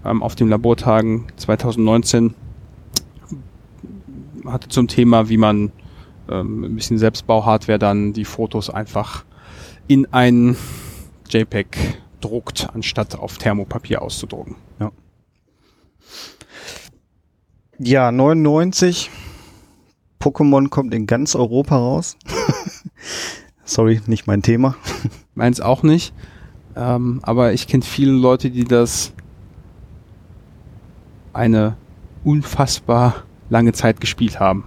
[0.04, 2.34] ähm, auf den Labortagen 2019
[4.46, 5.72] hatte zum Thema, wie man
[6.30, 9.26] ähm, ein bisschen Selbstbau-Hardware dann die Fotos einfach
[9.88, 10.56] in ein
[11.30, 14.56] JPEG druckt, anstatt auf Thermopapier auszudrucken.
[17.80, 19.10] Ja, 99.
[20.22, 22.18] Pokémon kommt in ganz Europa raus.
[23.66, 24.76] Sorry, nicht mein Thema.
[25.36, 26.14] Meins auch nicht.
[26.76, 29.12] Ähm, aber ich kenne viele Leute, die das
[31.34, 31.76] eine
[32.24, 34.66] unfassbar lange Zeit gespielt haben.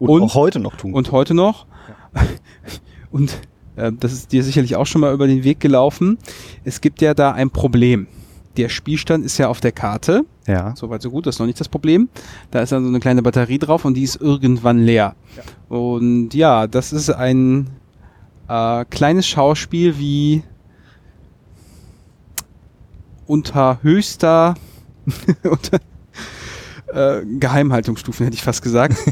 [0.00, 0.92] Und, Und- auch heute noch tun.
[0.94, 1.66] Und heute noch.
[3.12, 3.38] Und
[3.76, 6.18] äh, das ist dir sicherlich auch schon mal über den Weg gelaufen.
[6.64, 8.08] Es gibt ja da ein Problem.
[8.56, 10.24] Der Spielstand ist ja auf der Karte.
[10.46, 10.74] ja.
[10.76, 12.08] Soweit so gut, das ist noch nicht das Problem.
[12.50, 15.14] Da ist dann so eine kleine Batterie drauf und die ist irgendwann leer.
[15.68, 17.70] Und ja, das ist ein
[18.48, 20.42] äh, kleines Schauspiel, wie
[23.26, 24.54] unter höchster
[25.44, 25.78] unter,
[26.92, 28.96] äh, Geheimhaltungsstufen hätte ich fast gesagt.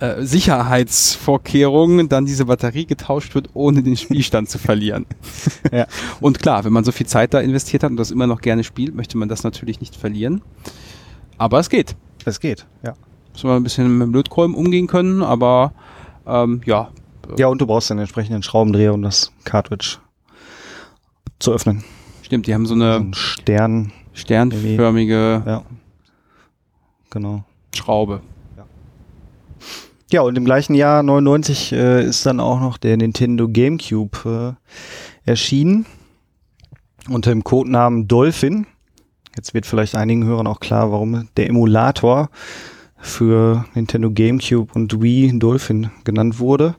[0.00, 5.06] äh, Sicherheitsvorkehrungen dann diese Batterie getauscht wird, ohne den Spielstand zu verlieren.
[5.72, 5.86] Ja.
[6.20, 8.64] Und klar, wenn man so viel Zeit da investiert hat und das immer noch gerne
[8.64, 10.42] spielt, möchte man das natürlich nicht verlieren.
[11.38, 11.94] Aber es geht.
[12.24, 12.94] Es geht, ja.
[13.32, 15.72] Muss man ein bisschen mit Lötkolben umgehen können, aber
[16.26, 16.90] ähm, ja,
[17.38, 19.98] Ja, und du brauchst den entsprechenden Schraubendreher, um das Cartridge
[21.38, 21.84] zu öffnen.
[22.22, 25.62] stimmt, die haben so So eine ein Stern, sternförmige ja.
[27.10, 27.44] Genau.
[27.74, 28.20] Schraube.
[30.12, 34.56] Ja, und im gleichen Jahr 99 äh, ist dann auch noch der Nintendo GameCube
[35.24, 35.86] äh, erschienen
[37.08, 38.66] unter dem Codenamen Dolphin.
[39.36, 42.28] Jetzt wird vielleicht einigen Hörern auch klar, warum der Emulator
[42.96, 46.74] für Nintendo GameCube und Wii Dolphin genannt wurde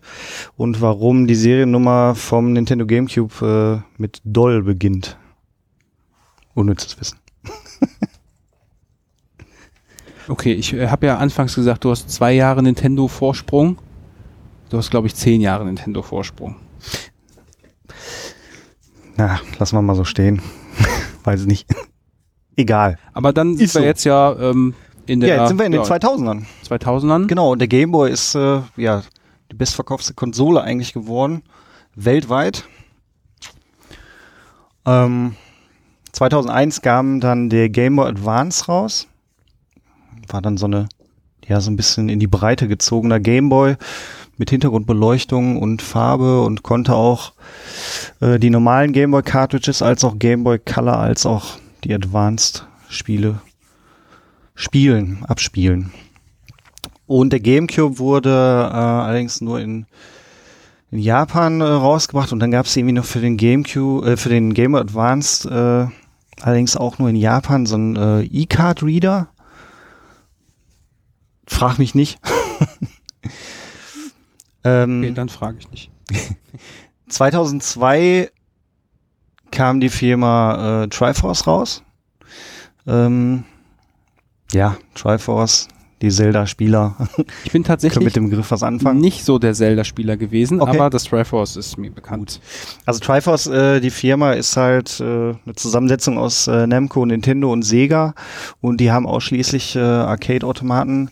[0.57, 5.17] und warum die Seriennummer vom Nintendo GameCube äh, mit Doll beginnt.
[6.53, 7.17] Unnützes Wissen.
[10.27, 13.77] Okay, ich äh, habe ja anfangs gesagt, du hast zwei Jahre Nintendo Vorsprung.
[14.69, 16.55] Du hast, glaube ich, zehn Jahre Nintendo Vorsprung.
[19.17, 20.41] Na, lassen wir mal so stehen.
[21.23, 21.67] Weiß nicht.
[22.55, 22.97] Egal.
[23.13, 23.85] Aber dann sind Ist wir so.
[23.85, 24.73] jetzt ja ähm,
[25.05, 26.45] in der Ja, jetzt sind wir in den ja, 2000ern.
[26.67, 27.27] 2000ern.
[27.27, 29.03] Genau, und der Game Boy ist äh, ja
[29.51, 31.43] die bestverkaufte Konsole eigentlich geworden,
[31.95, 32.63] weltweit.
[34.85, 35.35] Ähm,
[36.13, 39.07] 2001 kam dann der Game Boy Advance raus.
[40.31, 40.87] War dann so eine,
[41.47, 43.75] ja, so ein bisschen in die Breite gezogener Game Boy
[44.37, 47.33] mit Hintergrundbeleuchtung und Farbe und konnte auch
[48.21, 52.65] äh, die normalen Game Boy Cartridges als auch Game Boy Color als auch die Advanced
[52.89, 53.41] Spiele
[54.55, 55.91] spielen, abspielen.
[57.07, 59.85] Und der GameCube wurde äh, allerdings nur in,
[60.91, 64.29] in Japan äh, rausgebracht und dann gab es irgendwie noch für den GameCube, äh, für
[64.29, 65.87] den Game Advanced äh,
[66.41, 69.27] allerdings auch nur in Japan so einen äh, E-Card-Reader.
[71.51, 72.17] Frag mich nicht.
[74.63, 75.91] ähm, Okay, dann frage ich nicht.
[77.09, 78.31] 2002
[79.51, 81.83] kam die Firma äh, Triforce raus.
[82.87, 83.43] Ähm,
[84.53, 85.67] ja, Triforce,
[86.01, 86.95] die Zelda-Spieler.
[87.43, 89.01] Ich bin tatsächlich mit dem Begriff was anfangen?
[89.01, 90.77] nicht so der Zelda-Spieler gewesen, Okay.
[90.77, 92.39] aber das Triforce ist mir bekannt.
[92.85, 97.63] Also Triforce, äh, die Firma ist halt äh, eine Zusammensetzung aus äh, Namco, Nintendo und
[97.63, 98.13] Sega
[98.61, 101.11] und die haben ausschließlich äh, Arcade-Automaten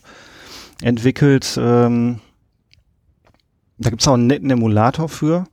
[0.81, 1.59] entwickelt.
[1.61, 2.19] Ähm,
[3.77, 5.45] da gibt's auch einen netten Emulator für,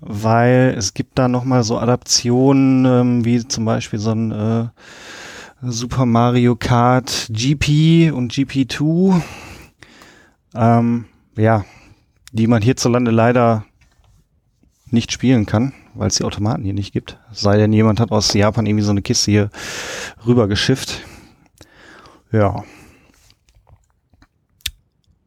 [0.00, 4.68] weil es gibt da nochmal so Adaptionen, ähm, wie zum Beispiel so ein äh,
[5.62, 9.22] Super Mario Kart GP und GP2.
[10.54, 11.06] Ähm,
[11.36, 11.64] ja,
[12.32, 13.64] die man hierzulande leider
[14.90, 17.18] nicht spielen kann, weil es die Automaten hier nicht gibt.
[17.32, 19.50] Sei denn, jemand hat aus Japan irgendwie so eine Kiste hier
[20.26, 21.02] rüber geschifft.
[22.30, 22.62] Ja.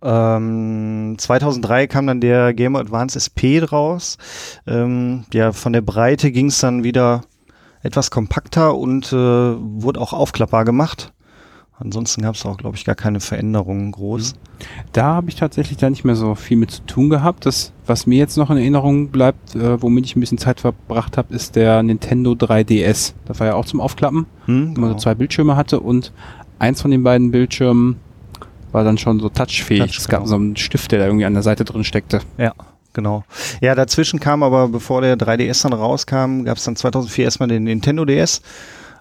[0.02, 4.18] Ähm, 2003 kam dann der Game Advance SP raus.
[4.68, 7.22] Ähm, ja, von der Breite ging es dann wieder
[7.82, 11.14] etwas kompakter und äh, wurde auch aufklappbar gemacht.
[11.80, 14.34] Ansonsten gab es auch, glaube ich, gar keine Veränderungen groß.
[14.94, 17.46] Da habe ich tatsächlich da nicht mehr so viel mit zu tun gehabt.
[17.46, 21.18] Das, was mir jetzt noch in Erinnerung bleibt, äh, womit ich ein bisschen Zeit verbracht
[21.18, 23.14] habe, ist der Nintendo 3DS.
[23.26, 26.14] Das war ja auch zum Aufklappen, Hm, wo man so zwei Bildschirme hatte und
[26.58, 27.98] eins von den beiden Bildschirmen
[28.72, 29.82] war dann schon so touchfähig.
[29.82, 30.30] Touch, es gab genau.
[30.30, 32.22] so einen Stift, der da irgendwie an der Seite drin steckte.
[32.38, 32.54] Ja,
[32.94, 33.24] genau.
[33.62, 37.64] Ja, dazwischen kam aber, bevor der 3DS dann rauskam, gab es dann 2004 erstmal den
[37.64, 38.42] Nintendo DS,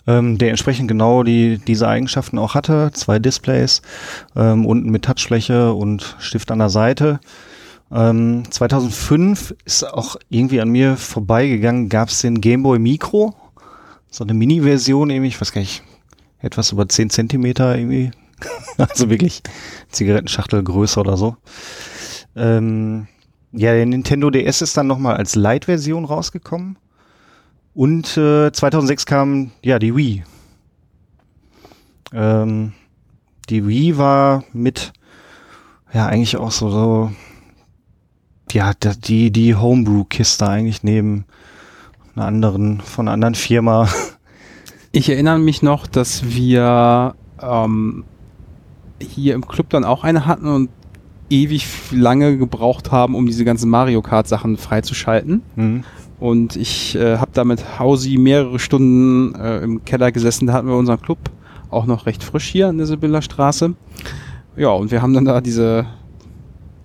[0.07, 2.91] ähm, der entsprechend genau die, diese Eigenschaften auch hatte.
[2.93, 3.83] Zwei Displays,
[4.37, 7.21] ähm, unten mit Touchfläche und Stift an der Seite.
[7.91, 13.35] Ähm, 2005 ist auch irgendwie an mir vorbeigegangen, gab es den Game Boy Micro,
[14.11, 15.83] so eine Mini-Version irgendwie, ich weiß gar nicht,
[16.41, 18.11] etwas über 10 Zentimeter irgendwie.
[18.79, 19.43] also wirklich
[19.91, 21.37] Zigarettenschachtel größer oder so.
[22.35, 23.09] Ähm,
[23.53, 26.79] ja, der Nintendo DS ist dann nochmal als Lite-Version rausgekommen.
[27.75, 30.25] Und äh, 2006 kam ja die Wii.
[32.13, 32.73] Ähm,
[33.49, 34.93] die Wii war mit
[35.93, 37.13] ja eigentlich auch so, so
[38.53, 41.25] ja die die Homebrew-Kiste eigentlich neben
[42.15, 43.89] einer anderen von einer anderen Firma.
[44.93, 48.05] Ich erinnere mich noch, dass wir ähm,
[49.01, 50.71] hier im Club dann auch eine hatten und
[51.29, 55.43] ewig lange gebraucht haben, um diese ganzen Mario Kart Sachen freizuschalten.
[55.57, 55.85] Hm.
[56.19, 60.47] Und ich äh, habe da mit Hausi mehrere Stunden äh, im Keller gesessen.
[60.47, 61.19] Da hatten wir unseren Club
[61.71, 63.75] auch noch recht frisch hier an der Sibyller Straße.
[64.57, 65.87] Ja, und wir haben dann da diese,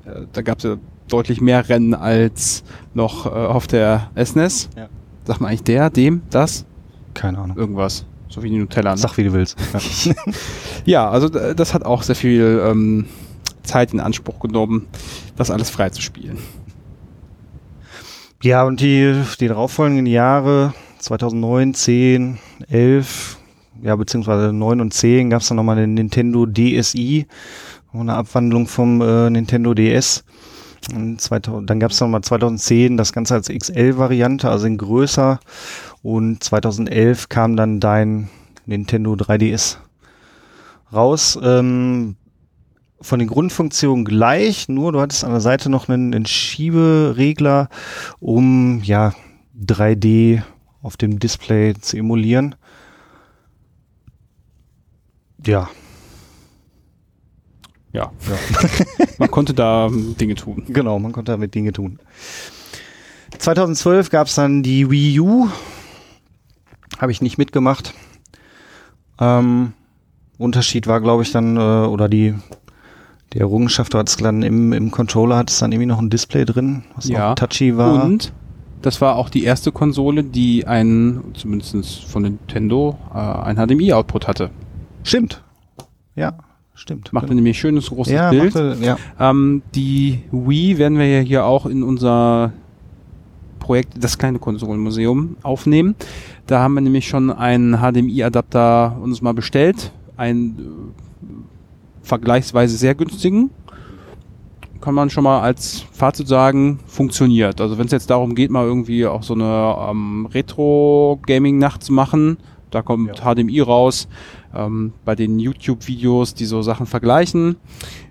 [0.06, 0.76] äh, da gab es ja
[1.08, 4.70] deutlich mehr Rennen als noch äh, auf der SNES.
[4.76, 4.90] Ja.
[5.26, 6.66] Sagt man eigentlich der, dem, das?
[7.14, 7.58] Keine Ahnung.
[7.58, 8.06] Irgendwas.
[8.32, 8.92] So wie die Nutella.
[8.92, 8.98] Ne?
[8.98, 9.58] Sag wie du willst.
[9.74, 10.14] Ja.
[10.86, 13.06] Ja, also das hat auch sehr viel ähm,
[13.62, 14.88] Zeit in Anspruch genommen,
[15.36, 16.40] das alles freizuspielen.
[18.42, 23.38] Ja, und die, die darauffolgenden Jahre, 2009, 10, 11,
[23.84, 27.28] ja, beziehungsweise 9 und 10 gab es dann nochmal den Nintendo DSi,
[27.94, 30.24] eine Abwandlung vom äh, Nintendo DS.
[30.96, 35.40] Und 2000, dann gab es nochmal 2010 das Ganze als XL-Variante, also in größer.
[36.04, 38.30] Und 2011 kam dann dein
[38.66, 39.78] Nintendo 3DS
[40.94, 41.38] raus.
[41.42, 42.16] Ähm,
[43.00, 47.70] von den Grundfunktionen gleich, nur du hattest an der Seite noch einen, einen Schieberegler,
[48.20, 49.14] um ja
[49.60, 50.44] 3D
[50.84, 52.56] auf dem Display zu emulieren.
[55.46, 55.70] Ja,
[57.94, 58.12] Ja,
[59.18, 60.64] man konnte da Dinge tun.
[60.68, 62.00] genau, man konnte damit Dinge tun.
[63.38, 65.50] 2012 gab es dann die Wii U.
[67.00, 67.94] Habe ich nicht mitgemacht.
[69.20, 69.74] Ähm,
[70.38, 72.34] Unterschied war, glaube ich, dann, äh, oder die,
[73.34, 76.46] die Errungenschaft war es dann im, im Controller hat es dann irgendwie noch ein Display
[76.46, 77.32] drin, was Ja.
[77.32, 78.04] auch touchy war.
[78.04, 78.34] Und
[78.82, 84.50] das war auch die erste Konsole, die ein, zumindest von Nintendo, äh, ein HDMI-Output hatte.
[85.04, 85.44] Stimmt.
[86.16, 86.34] Ja,
[86.74, 87.14] stimmt.
[87.14, 88.56] Macht ein nämlich schönes großes ja, Bild.
[88.56, 88.98] machte, ja.
[89.20, 92.52] Ähm, die Wii werden wir ja hier auch in unser
[93.62, 95.96] Projekt, das kleine Konsolenmuseum, aufnehmen.
[96.48, 99.94] Da haben wir nämlich schon einen HDMI-Adapter uns mal bestellt.
[100.18, 100.92] Einen
[101.22, 101.26] äh,
[102.02, 103.52] vergleichsweise sehr günstigen.
[104.82, 107.62] Kann man schon mal als Fazit sagen, funktioniert.
[107.62, 112.38] Also wenn es jetzt darum geht, mal irgendwie auch so eine ähm, Retro-Gaming-Nacht zu machen,
[112.72, 114.08] da kommt HDMI raus.
[114.54, 117.58] Ähm, bei den YouTube-Videos, die so Sachen vergleichen,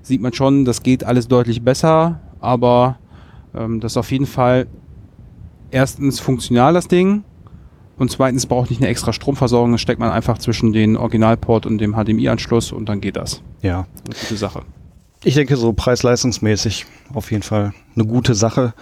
[0.01, 2.99] sieht man schon, das geht alles deutlich besser, aber
[3.55, 4.69] ähm, das ist auf jeden Fall
[5.71, 7.25] erstens funktional, das Ding.
[7.99, 11.79] Und zweitens braucht nicht eine extra Stromversorgung, das steckt man einfach zwischen den Originalport und
[11.79, 13.43] dem HDMI-Anschluss und dann geht das.
[13.63, 13.87] ja.
[14.07, 14.63] Eine gute Sache.
[15.23, 18.73] Ich denke, so preis-leistungsmäßig auf jeden Fall eine gute Sache.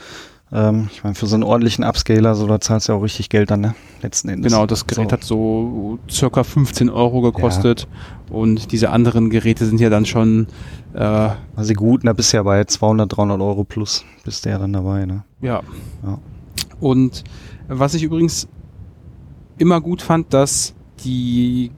[0.53, 3.29] Ähm, ich meine, für so einen ordentlichen Upscaler, so da zahlst du ja auch richtig
[3.29, 3.75] Geld dann, ne?
[4.03, 4.53] Letzten Endes.
[4.53, 5.13] Genau, das Gerät so.
[5.13, 7.89] hat so circa 15 Euro gekostet
[8.31, 10.47] und diese anderen Geräte sind ja dann schon,
[10.95, 11.01] äh,
[11.57, 14.59] Also die guten, da bist du ja bei 200, 300 Euro plus, bist du ja
[14.59, 15.25] dann dabei, ne?
[15.41, 15.61] ja.
[16.05, 16.19] Ja.
[16.81, 17.25] Und
[17.69, 18.49] was ich übrigens
[19.59, 20.75] immer gut fand, dass
[21.05, 21.71] die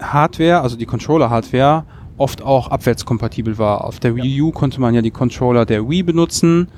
[0.00, 1.84] Hardware, also die Controller-Hardware,
[2.18, 3.84] oft auch abwärtskompatibel war.
[3.84, 6.68] Auf der Wii U konnte man ja die Controller der Wii benutzen.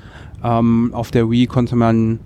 [0.43, 2.19] Ähm, auf der Wii konnte man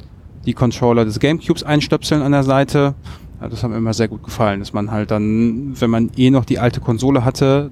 [0.46, 2.96] die Controller des Gamecubes einstöpseln an der Seite.
[3.40, 6.46] Das hat mir immer sehr gut gefallen, dass man halt dann, wenn man eh noch
[6.46, 7.72] die alte Konsole hatte,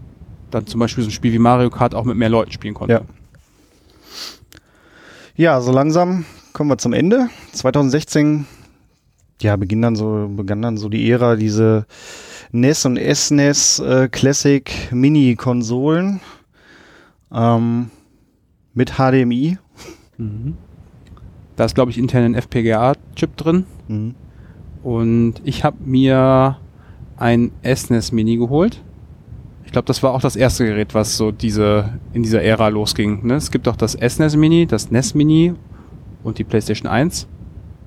[0.52, 2.94] dann zum Beispiel so ein Spiel wie Mario Kart auch mit mehr Leuten spielen konnte.
[2.94, 3.02] Ja.
[5.38, 7.30] Ja, so langsam kommen wir zum Ende.
[7.54, 8.46] 2016,
[9.42, 11.86] ja, beginn dann so, begann dann so die Ära, diese
[12.52, 16.20] NES und SNES äh, Classic Mini-Konsolen
[17.34, 17.90] ähm,
[18.74, 19.58] mit HDMI.
[20.18, 20.58] Mhm.
[21.56, 23.66] Da ist, glaube ich, intern ein FPGA-Chip drin.
[23.88, 24.16] Mhm.
[24.84, 26.58] Und ich habe mir
[27.18, 28.82] ein SNES Mini geholt.
[29.66, 33.26] Ich glaube, das war auch das erste Gerät, was so diese in dieser Ära losging.
[33.26, 33.36] Ne?
[33.36, 35.54] Es gibt auch das SNES Mini, das NES Mini
[36.24, 37.28] und die PlayStation 1.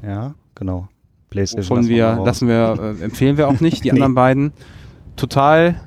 [0.07, 0.89] Ja, genau.
[1.30, 1.78] PlayStation.
[1.78, 3.82] Wovon lassen wir, lassen wir, äh, empfehlen wir auch nicht.
[3.85, 3.93] Die Nee.
[3.95, 4.53] anderen beiden
[5.16, 5.80] total.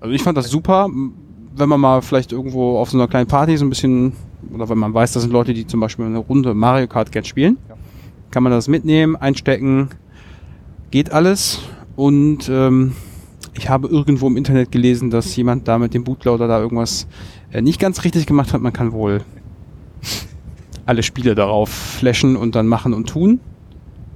[0.00, 0.88] Also ich fand das super,
[1.56, 4.12] wenn man mal vielleicht irgendwo auf so einer kleinen Party so ein bisschen,
[4.52, 7.24] oder wenn man weiß, das sind Leute, die zum Beispiel eine Runde Mario Kart gern
[7.24, 7.74] spielen, Ja.
[8.30, 9.88] kann man das mitnehmen, einstecken,
[10.92, 11.60] geht alles.
[11.96, 12.92] Und ähm,
[13.54, 17.08] ich habe irgendwo im Internet gelesen, dass jemand da mit dem Bootloader da irgendwas
[17.50, 18.60] äh, nicht ganz richtig gemacht hat.
[18.60, 19.22] Man kann wohl
[20.88, 23.40] alle Spiele darauf flashen und dann machen und tun.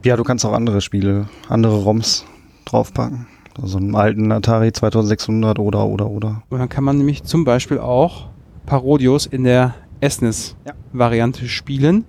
[0.04, 2.24] Ja, du kannst auch andere Spiele, andere ROMs
[2.64, 3.26] draufpacken.
[3.60, 6.42] Also einen alten Atari 2600 oder, oder, oder.
[6.48, 8.28] Und dann kann man nämlich zum Beispiel auch
[8.64, 10.08] Parodios in der Ja.
[10.08, 12.06] SNES-Variante spielen,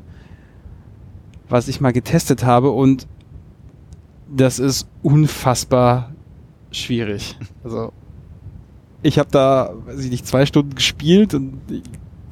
[1.49, 3.05] was ich mal getestet habe und
[4.33, 6.11] das ist unfassbar
[6.71, 7.37] schwierig.
[7.65, 7.91] Also
[9.01, 11.83] ich habe da, weiß ich nicht, zwei Stunden gespielt und ich,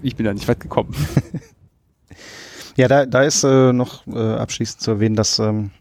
[0.01, 0.95] ich bin da nicht weit gekommen.
[2.75, 5.71] Ja, da, da ist äh, noch äh, abschließend zu erwähnen, dass ähm,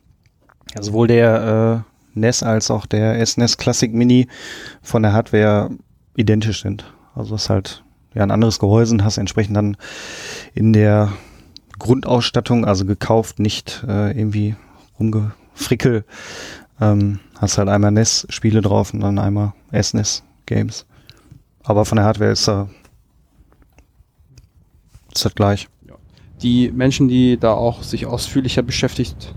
[0.74, 1.84] ja, sowohl der
[2.14, 4.28] äh, NES als auch der SNES Classic Mini
[4.82, 5.70] von der Hardware
[6.16, 6.84] identisch sind.
[7.14, 7.84] Also es ist halt
[8.14, 9.76] ja ein anderes Gehäuse und hast entsprechend dann
[10.54, 11.12] in der
[11.78, 14.56] Grundausstattung, also gekauft, nicht äh, irgendwie
[14.98, 16.04] rumgefrickel,
[16.80, 20.86] ähm, hast halt einmal NES-Spiele drauf und dann einmal SNES-Games.
[21.62, 22.68] Aber von der Hardware ist er
[25.14, 25.68] ist das gleich.
[26.42, 29.34] Die Menschen, die da auch sich ausführlicher beschäftigt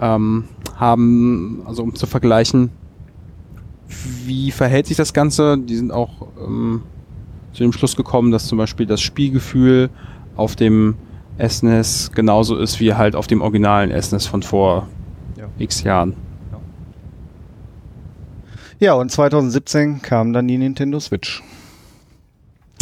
[0.00, 0.44] ähm,
[0.76, 2.70] haben, also um zu vergleichen,
[4.24, 6.82] wie verhält sich das Ganze, die sind auch ähm,
[7.52, 9.90] zu dem Schluss gekommen, dass zum Beispiel das Spielgefühl
[10.36, 10.96] auf dem
[11.38, 14.88] SNES genauso ist wie halt auf dem originalen SNES von vor
[15.36, 15.48] Ja.
[15.58, 16.14] x Jahren.
[18.78, 21.42] Ja, und 2017 kam dann die Nintendo Switch.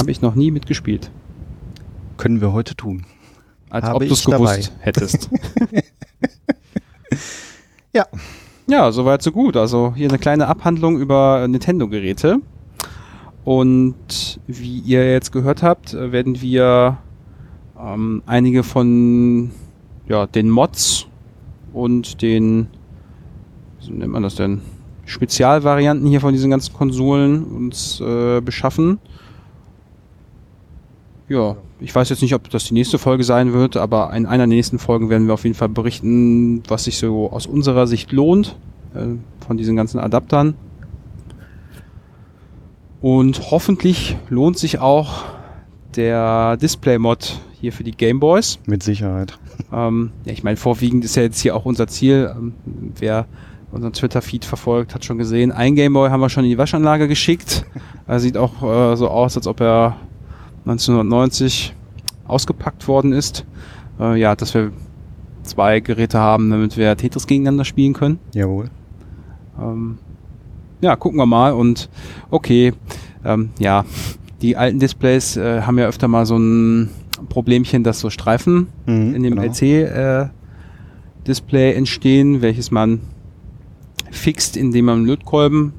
[0.01, 1.11] Habe ich noch nie mitgespielt.
[2.17, 3.07] Können wir heute tun.
[3.75, 5.29] Als Habe ob du es gewusst hättest.
[7.93, 8.07] Ja.
[8.67, 9.57] Ja, soweit so gut.
[9.57, 12.41] Also hier eine kleine Abhandlung über Nintendo-Geräte.
[13.45, 16.99] Und wie ihr jetzt gehört habt, äh, werden wir
[17.79, 19.53] ähm, einige von
[20.09, 21.07] ja, den Mods
[21.73, 22.67] und den,
[23.81, 24.61] wie nennt man das denn,
[25.05, 28.99] Spezialvarianten hier von diesen ganzen Konsolen uns äh, beschaffen.
[31.29, 34.47] Ja, ich weiß jetzt nicht, ob das die nächste Folge sein wird, aber in einer
[34.47, 38.11] der nächsten Folgen werden wir auf jeden Fall berichten, was sich so aus unserer Sicht
[38.11, 38.57] lohnt
[38.95, 39.17] äh,
[39.47, 40.55] von diesen ganzen Adaptern.
[43.03, 45.25] Und hoffentlich lohnt sich auch
[45.95, 48.59] der Display-Mod hier für die Gameboys.
[48.65, 49.39] Mit Sicherheit.
[49.71, 52.33] Ähm, ja, ich meine, vorwiegend ist ja jetzt hier auch unser Ziel.
[52.35, 52.55] Ähm,
[52.99, 53.27] wer
[53.71, 57.67] unseren Twitter-Feed verfolgt, hat schon gesehen, ein Gameboy haben wir schon in die Waschanlage geschickt.
[58.07, 59.97] Er sieht auch äh, so aus, als ob er
[60.65, 61.75] 1990
[62.27, 63.45] ausgepackt worden ist.
[64.01, 64.73] Äh, ja, dass wir
[65.43, 68.19] zwei Geräte haben, damit wir Tetris gegeneinander spielen können.
[68.33, 68.71] Jawohl.
[69.61, 69.99] Ähm,
[70.81, 71.53] ja, gucken wir mal.
[71.53, 71.89] Und
[72.31, 72.73] okay,
[73.25, 73.85] ähm, ja,
[74.43, 76.91] die alten Displays äh, haben ja öfter mal so ein
[77.29, 79.43] Problemchen, dass so Streifen Mhm, in dem genau.
[81.25, 83.01] LC-Display entstehen, welches man
[84.11, 85.75] fixt, indem man einen Lötkolben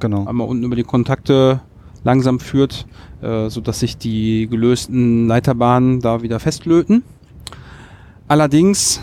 [0.00, 0.26] Genau.
[0.26, 1.60] einmal unten über die Kontakte
[2.04, 2.86] langsam führt,
[3.26, 7.02] äh, sodass sich die gelösten Leiterbahnen da wieder festlöten.
[8.28, 9.00] Allerdings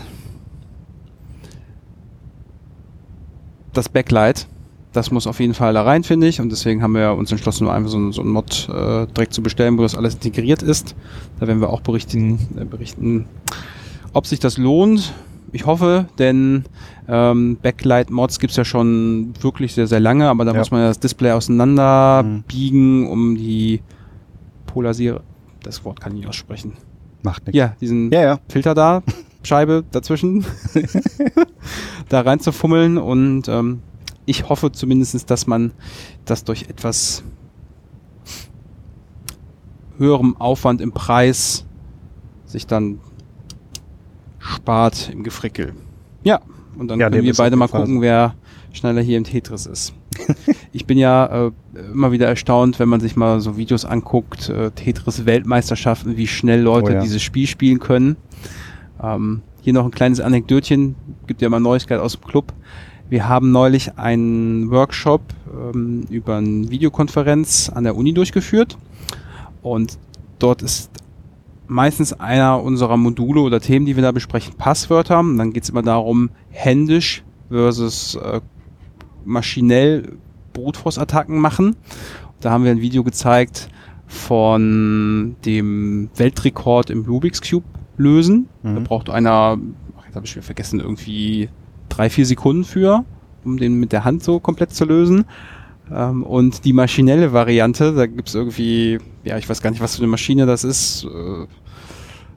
[3.72, 4.46] das Backlight,
[4.92, 6.40] das muss auf jeden Fall da rein, finde ich.
[6.40, 9.42] Und deswegen haben wir uns entschlossen, nur einfach so, so einen Mod äh, direkt zu
[9.42, 10.94] bestellen, wo das alles integriert ist.
[11.40, 13.26] Da werden wir auch berichten, äh, berichten
[14.12, 15.12] ob sich das lohnt.
[15.50, 16.64] Ich hoffe, denn
[17.08, 20.58] ähm, Backlight-Mods gibt's ja schon wirklich sehr, sehr lange, aber da Ja.
[20.58, 22.42] muss man ja das Display auseinander Mhm.
[22.46, 23.80] biegen, um die
[24.74, 25.22] Polarisiere...
[25.62, 26.74] Das Wort kann ich nicht aussprechen.
[27.22, 27.56] Macht nichts.
[27.56, 28.38] Ja, diesen Ja, ja.
[28.50, 29.02] Filter da,
[29.42, 30.44] Scheibe dazwischen,
[32.10, 33.80] da reinzufummeln und ähm,
[34.26, 35.72] ich hoffe zumindest, dass man
[36.24, 37.22] das durch etwas
[39.96, 41.64] höherem Aufwand im Preis
[42.46, 42.98] sich dann
[44.38, 45.72] spart im Gefrickel.
[46.24, 46.40] Ja,
[46.76, 48.34] und dann Ja, können wir beide mal gucken, wer
[48.72, 49.94] schneller hier im Tetris ist.
[50.72, 51.52] ich bin ja äh,
[51.92, 56.92] immer wieder erstaunt, wenn man sich mal so Videos anguckt, äh, Tetris-Weltmeisterschaften, wie schnell Leute
[56.92, 57.00] Oh ja.
[57.00, 58.16] dieses Spiel spielen können.
[59.02, 60.94] Ähm, hier noch ein kleines Anekdötchen,
[61.26, 62.52] gibt ja mal Neuigkeit aus dem Club.
[63.08, 68.78] Wir haben neulich einen Workshop ähm, über eine Videokonferenz an der Uni durchgeführt
[69.62, 69.98] und
[70.38, 70.90] dort ist
[71.66, 75.20] meistens einer unserer Module oder Themen, die wir da besprechen, Passwörter.
[75.20, 78.40] Und dann geht es immer darum, händisch versus äh,
[79.24, 80.16] maschinell
[80.52, 81.76] Brute Force Attacken machen.
[82.40, 83.68] Da haben wir ein Video gezeigt
[84.06, 87.64] von dem Weltrekord im Rubik's Cube
[87.96, 88.48] lösen.
[88.62, 88.84] Da Mhm.
[88.84, 89.58] braucht einer,
[89.98, 91.48] ach, jetzt habe ich wieder vergessen, irgendwie
[91.88, 93.04] drei, vier Sekunden für,
[93.44, 95.24] um den mit der Hand so komplett zu lösen.
[95.92, 100.02] Ähm, und die maschinelle Variante, da gibt's irgendwie, ja, ich weiß gar nicht, was für
[100.02, 101.04] eine Maschine das ist.
[101.04, 101.46] Äh,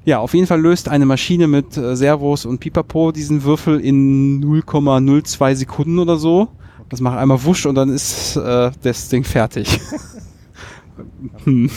[0.05, 4.41] ja, auf jeden Fall löst eine Maschine mit äh, Servos und Pipapo diesen Würfel in
[4.43, 6.49] 0,02 Sekunden oder so.
[6.89, 9.79] Das macht einmal wusch und dann ist äh, das Ding fertig.
[11.43, 11.69] hm.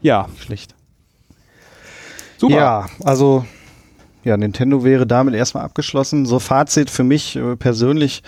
[0.00, 0.74] Ja, Schlecht.
[2.38, 2.56] super.
[2.56, 3.44] Ja, also
[4.22, 6.26] ja, Nintendo wäre damit erstmal abgeschlossen.
[6.26, 8.22] So Fazit für mich äh, persönlich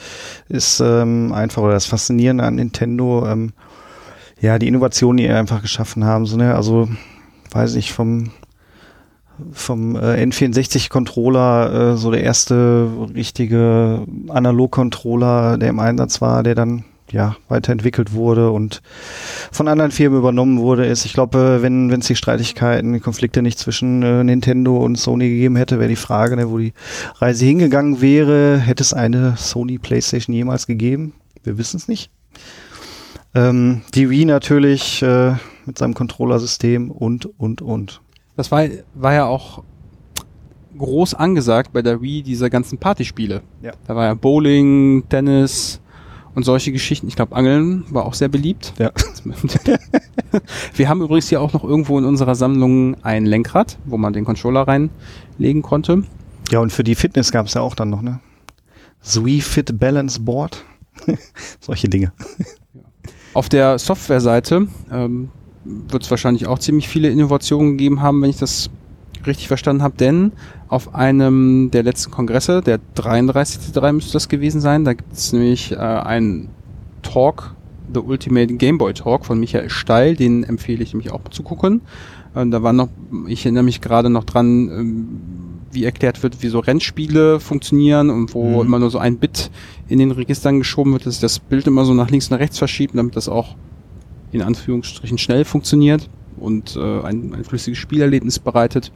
[0.48, 3.52] ist ähm, einfach oder das Faszinierende an Nintendo, ähm,
[4.40, 6.26] ja, die Innovation, die ihr einfach geschaffen haben.
[6.26, 6.54] So, ne?
[6.54, 6.88] Also,
[7.52, 8.30] weiß ich, vom
[9.52, 16.84] vom äh, N64-Controller, äh, so der erste richtige Analog-Controller, der im Einsatz war, der dann
[17.12, 18.82] ja weiterentwickelt wurde und
[19.50, 23.42] von anderen Firmen übernommen wurde, ist, ich glaube, äh, wenn es die Streitigkeiten, die Konflikte
[23.42, 26.72] nicht zwischen äh, Nintendo und Sony gegeben hätte, wäre die Frage, ne, wo die
[27.16, 31.14] Reise hingegangen wäre, hätte es eine Sony PlayStation jemals gegeben?
[31.44, 32.10] Wir wissen es nicht.
[33.34, 35.34] Ähm, die Wii natürlich äh,
[35.66, 38.00] mit seinem Controllersystem und und und.
[38.36, 39.62] Das war, war ja auch
[40.78, 43.42] groß angesagt bei der Wii, diese ganzen Partyspiele.
[43.62, 43.72] Ja.
[43.86, 45.80] Da war ja Bowling, Tennis
[46.34, 47.08] und solche Geschichten.
[47.08, 48.72] Ich glaube, Angeln war auch sehr beliebt.
[48.78, 48.90] Ja.
[50.74, 54.24] Wir haben übrigens hier auch noch irgendwo in unserer Sammlung ein Lenkrad, wo man den
[54.24, 56.04] Controller reinlegen konnte.
[56.50, 58.20] Ja, und für die Fitness gab es ja auch dann noch, ne?
[59.02, 60.64] Wii Fit Balance Board.
[61.60, 62.12] Solche Dinge.
[63.34, 65.30] Auf der Softwareseite ähm,
[65.64, 68.70] wird es wahrscheinlich auch ziemlich viele Innovationen gegeben haben, wenn ich das
[69.26, 70.32] richtig verstanden habe, denn
[70.68, 75.72] auf einem der letzten Kongresse, der 33.3 müsste das gewesen sein, da gibt es nämlich
[75.72, 76.48] äh, einen
[77.02, 77.54] Talk,
[77.94, 81.82] The Ultimate Game Boy Talk von Michael Steil, den empfehle ich nämlich auch zu gucken.
[82.34, 82.88] Äh, da war noch,
[83.28, 85.08] ich erinnere mich gerade noch dran, ähm,
[85.70, 88.66] wie erklärt wird, wie so Rennspiele funktionieren und wo Mhm.
[88.66, 89.50] immer nur so ein Bit
[89.88, 92.40] in den Registern geschoben wird, dass sich das Bild immer so nach links und nach
[92.40, 93.54] rechts verschiebt, damit das auch
[94.32, 98.92] in Anführungsstrichen schnell funktioniert und äh, ein, ein flüssiges Spielerlebnis bereitet.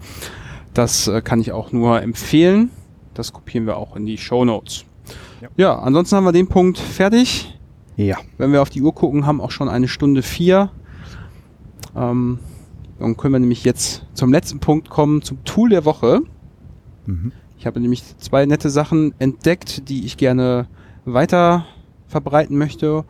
[0.75, 2.71] Das äh, kann ich auch nur empfehlen.
[3.15, 4.85] Das kopieren wir auch in die Show Notes.
[5.41, 5.49] Ja.
[5.57, 5.79] Ja.
[5.79, 7.59] ansonsten haben wir den Punkt fertig.
[7.97, 8.19] Ja.
[8.37, 10.71] Wenn wir auf die Uhr gucken, haben auch schon eine Stunde vier.
[11.95, 12.39] Ähm,
[12.99, 16.21] dann können wir nämlich jetzt zum letzten Punkt kommen, zum Tool der Woche.
[17.07, 17.33] Mhm.
[17.59, 20.69] Ich habe nämlich zwei nette Sachen entdeckt, die ich gerne
[21.05, 21.67] weiter
[22.07, 23.05] verbreiten möchte.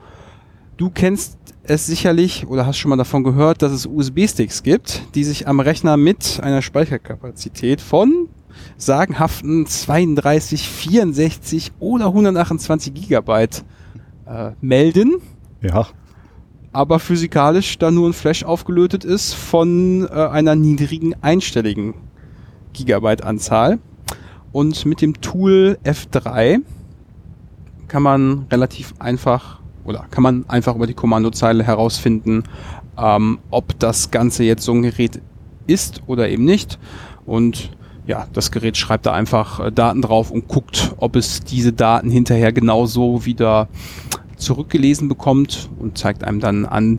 [0.76, 5.24] Du kennst es sicherlich oder hast schon mal davon gehört, dass es USB-Sticks gibt, die
[5.24, 8.28] sich am Rechner mit einer Speicherkapazität von
[8.78, 13.64] sagenhaften 32, 64 oder 128 Gigabyte
[14.26, 15.16] äh, melden,
[15.60, 15.86] Ja.
[16.72, 21.94] aber physikalisch dann nur ein Flash aufgelötet ist von äh, einer niedrigen einstelligen
[22.72, 23.78] Gigabyte-Anzahl.
[24.52, 26.60] Und mit dem Tool F3
[27.88, 32.44] kann man relativ einfach oder kann man einfach über die Kommandozeile herausfinden,
[32.98, 35.20] ähm, ob das Ganze jetzt so ein Gerät
[35.66, 36.78] ist oder eben nicht.
[37.24, 37.70] Und
[38.06, 42.10] ja, das Gerät schreibt da einfach äh, Daten drauf und guckt, ob es diese Daten
[42.10, 43.68] hinterher genauso wieder
[44.36, 46.98] zurückgelesen bekommt und zeigt einem dann an,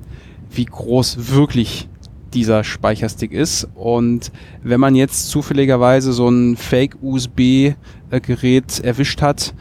[0.50, 1.88] wie groß wirklich
[2.34, 3.68] dieser Speicherstick ist.
[3.76, 4.32] Und
[4.64, 9.54] wenn man jetzt zufälligerweise so ein Fake-USB-Gerät erwischt hat,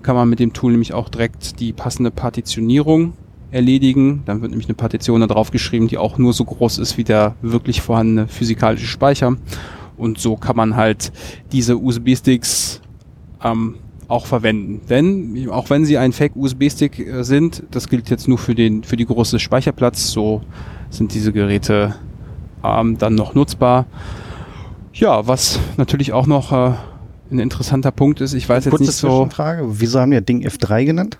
[0.00, 3.14] kann man mit dem Tool nämlich auch direkt die passende Partitionierung
[3.50, 4.22] erledigen.
[4.26, 7.04] Dann wird nämlich eine Partition da drauf geschrieben, die auch nur so groß ist wie
[7.04, 9.36] der wirklich vorhandene physikalische Speicher.
[9.96, 11.12] Und so kann man halt
[11.52, 12.80] diese USB-Sticks
[13.42, 13.76] ähm,
[14.08, 14.80] auch verwenden.
[14.88, 18.96] Denn auch wenn sie ein Fake-USB-Stick äh, sind, das gilt jetzt nur für den für
[18.96, 20.42] die große Speicherplatz, so
[20.90, 21.94] sind diese Geräte
[22.64, 23.86] ähm, dann noch nutzbar.
[24.92, 26.72] Ja, was natürlich auch noch äh,
[27.30, 29.80] ein interessanter Punkt ist, ich weiß jetzt Kurze nicht so, Zwischenfrage.
[29.80, 31.18] Wieso haben die das Ding F3 genannt?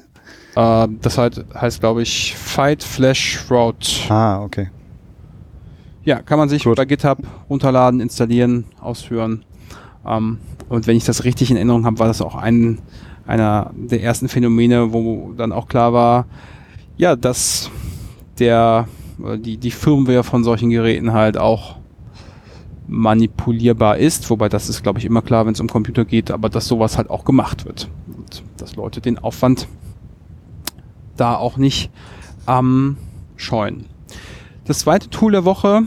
[0.56, 3.88] äh, das halt, heißt glaube ich Fight Flash Route.
[4.08, 4.70] Ah, okay.
[6.04, 6.76] Ja, kann man sich Gut.
[6.76, 9.44] bei GitHub runterladen, installieren, ausführen.
[10.06, 10.38] Ähm,
[10.68, 12.78] und wenn ich das richtig in Erinnerung habe, war das auch ein,
[13.26, 16.26] einer der ersten Phänomene, wo dann auch klar war,
[16.96, 17.70] ja, dass
[18.38, 18.88] der,
[19.18, 21.79] oder die, die Firmware von solchen Geräten halt auch
[22.90, 26.48] manipulierbar ist, wobei das ist, glaube ich, immer klar, wenn es um Computer geht, aber
[26.48, 27.88] dass sowas halt auch gemacht wird.
[28.08, 29.68] Und dass Leute den Aufwand
[31.16, 31.90] da auch nicht
[32.48, 32.96] ähm,
[33.36, 33.86] scheuen.
[34.64, 35.82] Das zweite Tool der Woche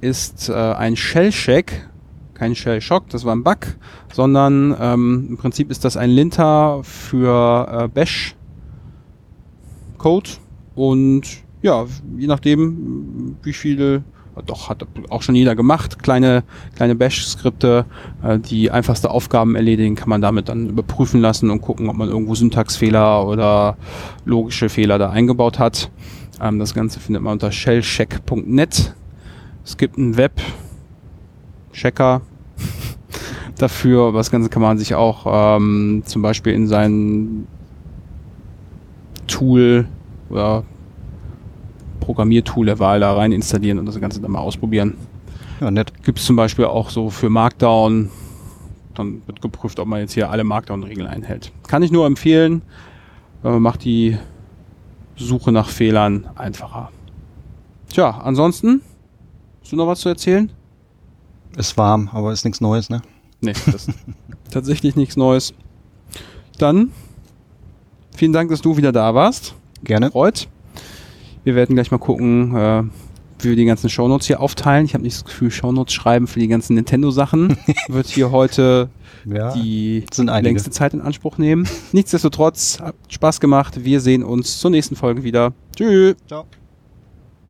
[0.00, 1.88] ist äh, ein Shell-Check.
[2.34, 3.76] Kein Shell-Shock, das war ein Bug,
[4.12, 8.30] sondern ähm, im Prinzip ist das ein Linter für äh, Bash-Code
[10.74, 11.22] und
[11.62, 11.86] ja,
[12.16, 14.04] je nachdem, wie viele,
[14.46, 16.44] doch, hat auch schon jeder gemacht, kleine,
[16.76, 17.84] kleine Bash-Skripte,
[18.22, 22.08] äh, die einfachste Aufgaben erledigen, kann man damit dann überprüfen lassen und gucken, ob man
[22.08, 23.76] irgendwo Syntaxfehler oder
[24.24, 25.90] logische Fehler da eingebaut hat.
[26.40, 28.94] Ähm, das Ganze findet man unter shellcheck.net.
[29.64, 30.62] Es gibt einen Web-Checker
[33.58, 34.08] dafür.
[34.08, 37.46] aber Das Ganze kann man sich auch ähm, zum Beispiel in sein
[39.26, 39.86] Tool
[40.30, 40.64] oder
[42.08, 44.94] Programmiertool der Wahl da rein installieren und das Ganze dann mal ausprobieren.
[45.60, 45.92] Ja, nett.
[46.04, 48.08] Gibt es zum Beispiel auch so für Markdown.
[48.94, 51.52] Dann wird geprüft, ob man jetzt hier alle Markdown-Regeln einhält.
[51.66, 52.62] Kann ich nur empfehlen.
[53.44, 54.16] Äh, macht die
[55.16, 56.90] Suche nach Fehlern einfacher.
[57.90, 58.80] Tja, ansonsten,
[59.60, 60.50] hast du noch was zu erzählen?
[61.58, 63.02] Ist warm, aber ist nichts Neues, ne?
[63.42, 63.90] Nee, das ist
[64.50, 65.52] tatsächlich nichts Neues.
[66.56, 66.90] Dann,
[68.16, 69.54] vielen Dank, dass du wieder da warst.
[69.84, 70.10] Gerne.
[70.10, 70.48] Freut.
[71.48, 72.82] Wir werden gleich mal gucken, äh,
[73.38, 74.84] wie wir die ganzen Shownotes hier aufteilen.
[74.84, 77.56] Ich habe nicht das Gefühl, Shownotes schreiben für die ganzen Nintendo-Sachen
[77.88, 78.90] wird hier heute
[79.24, 79.54] Ja.
[79.54, 80.04] die
[80.42, 81.66] längste Zeit in Anspruch nehmen.
[81.92, 83.82] Nichtsdestotrotz, hat Spaß gemacht.
[83.82, 85.54] Wir sehen uns zur nächsten Folge wieder.
[85.74, 86.16] Tschüss.
[86.26, 86.44] Ciao.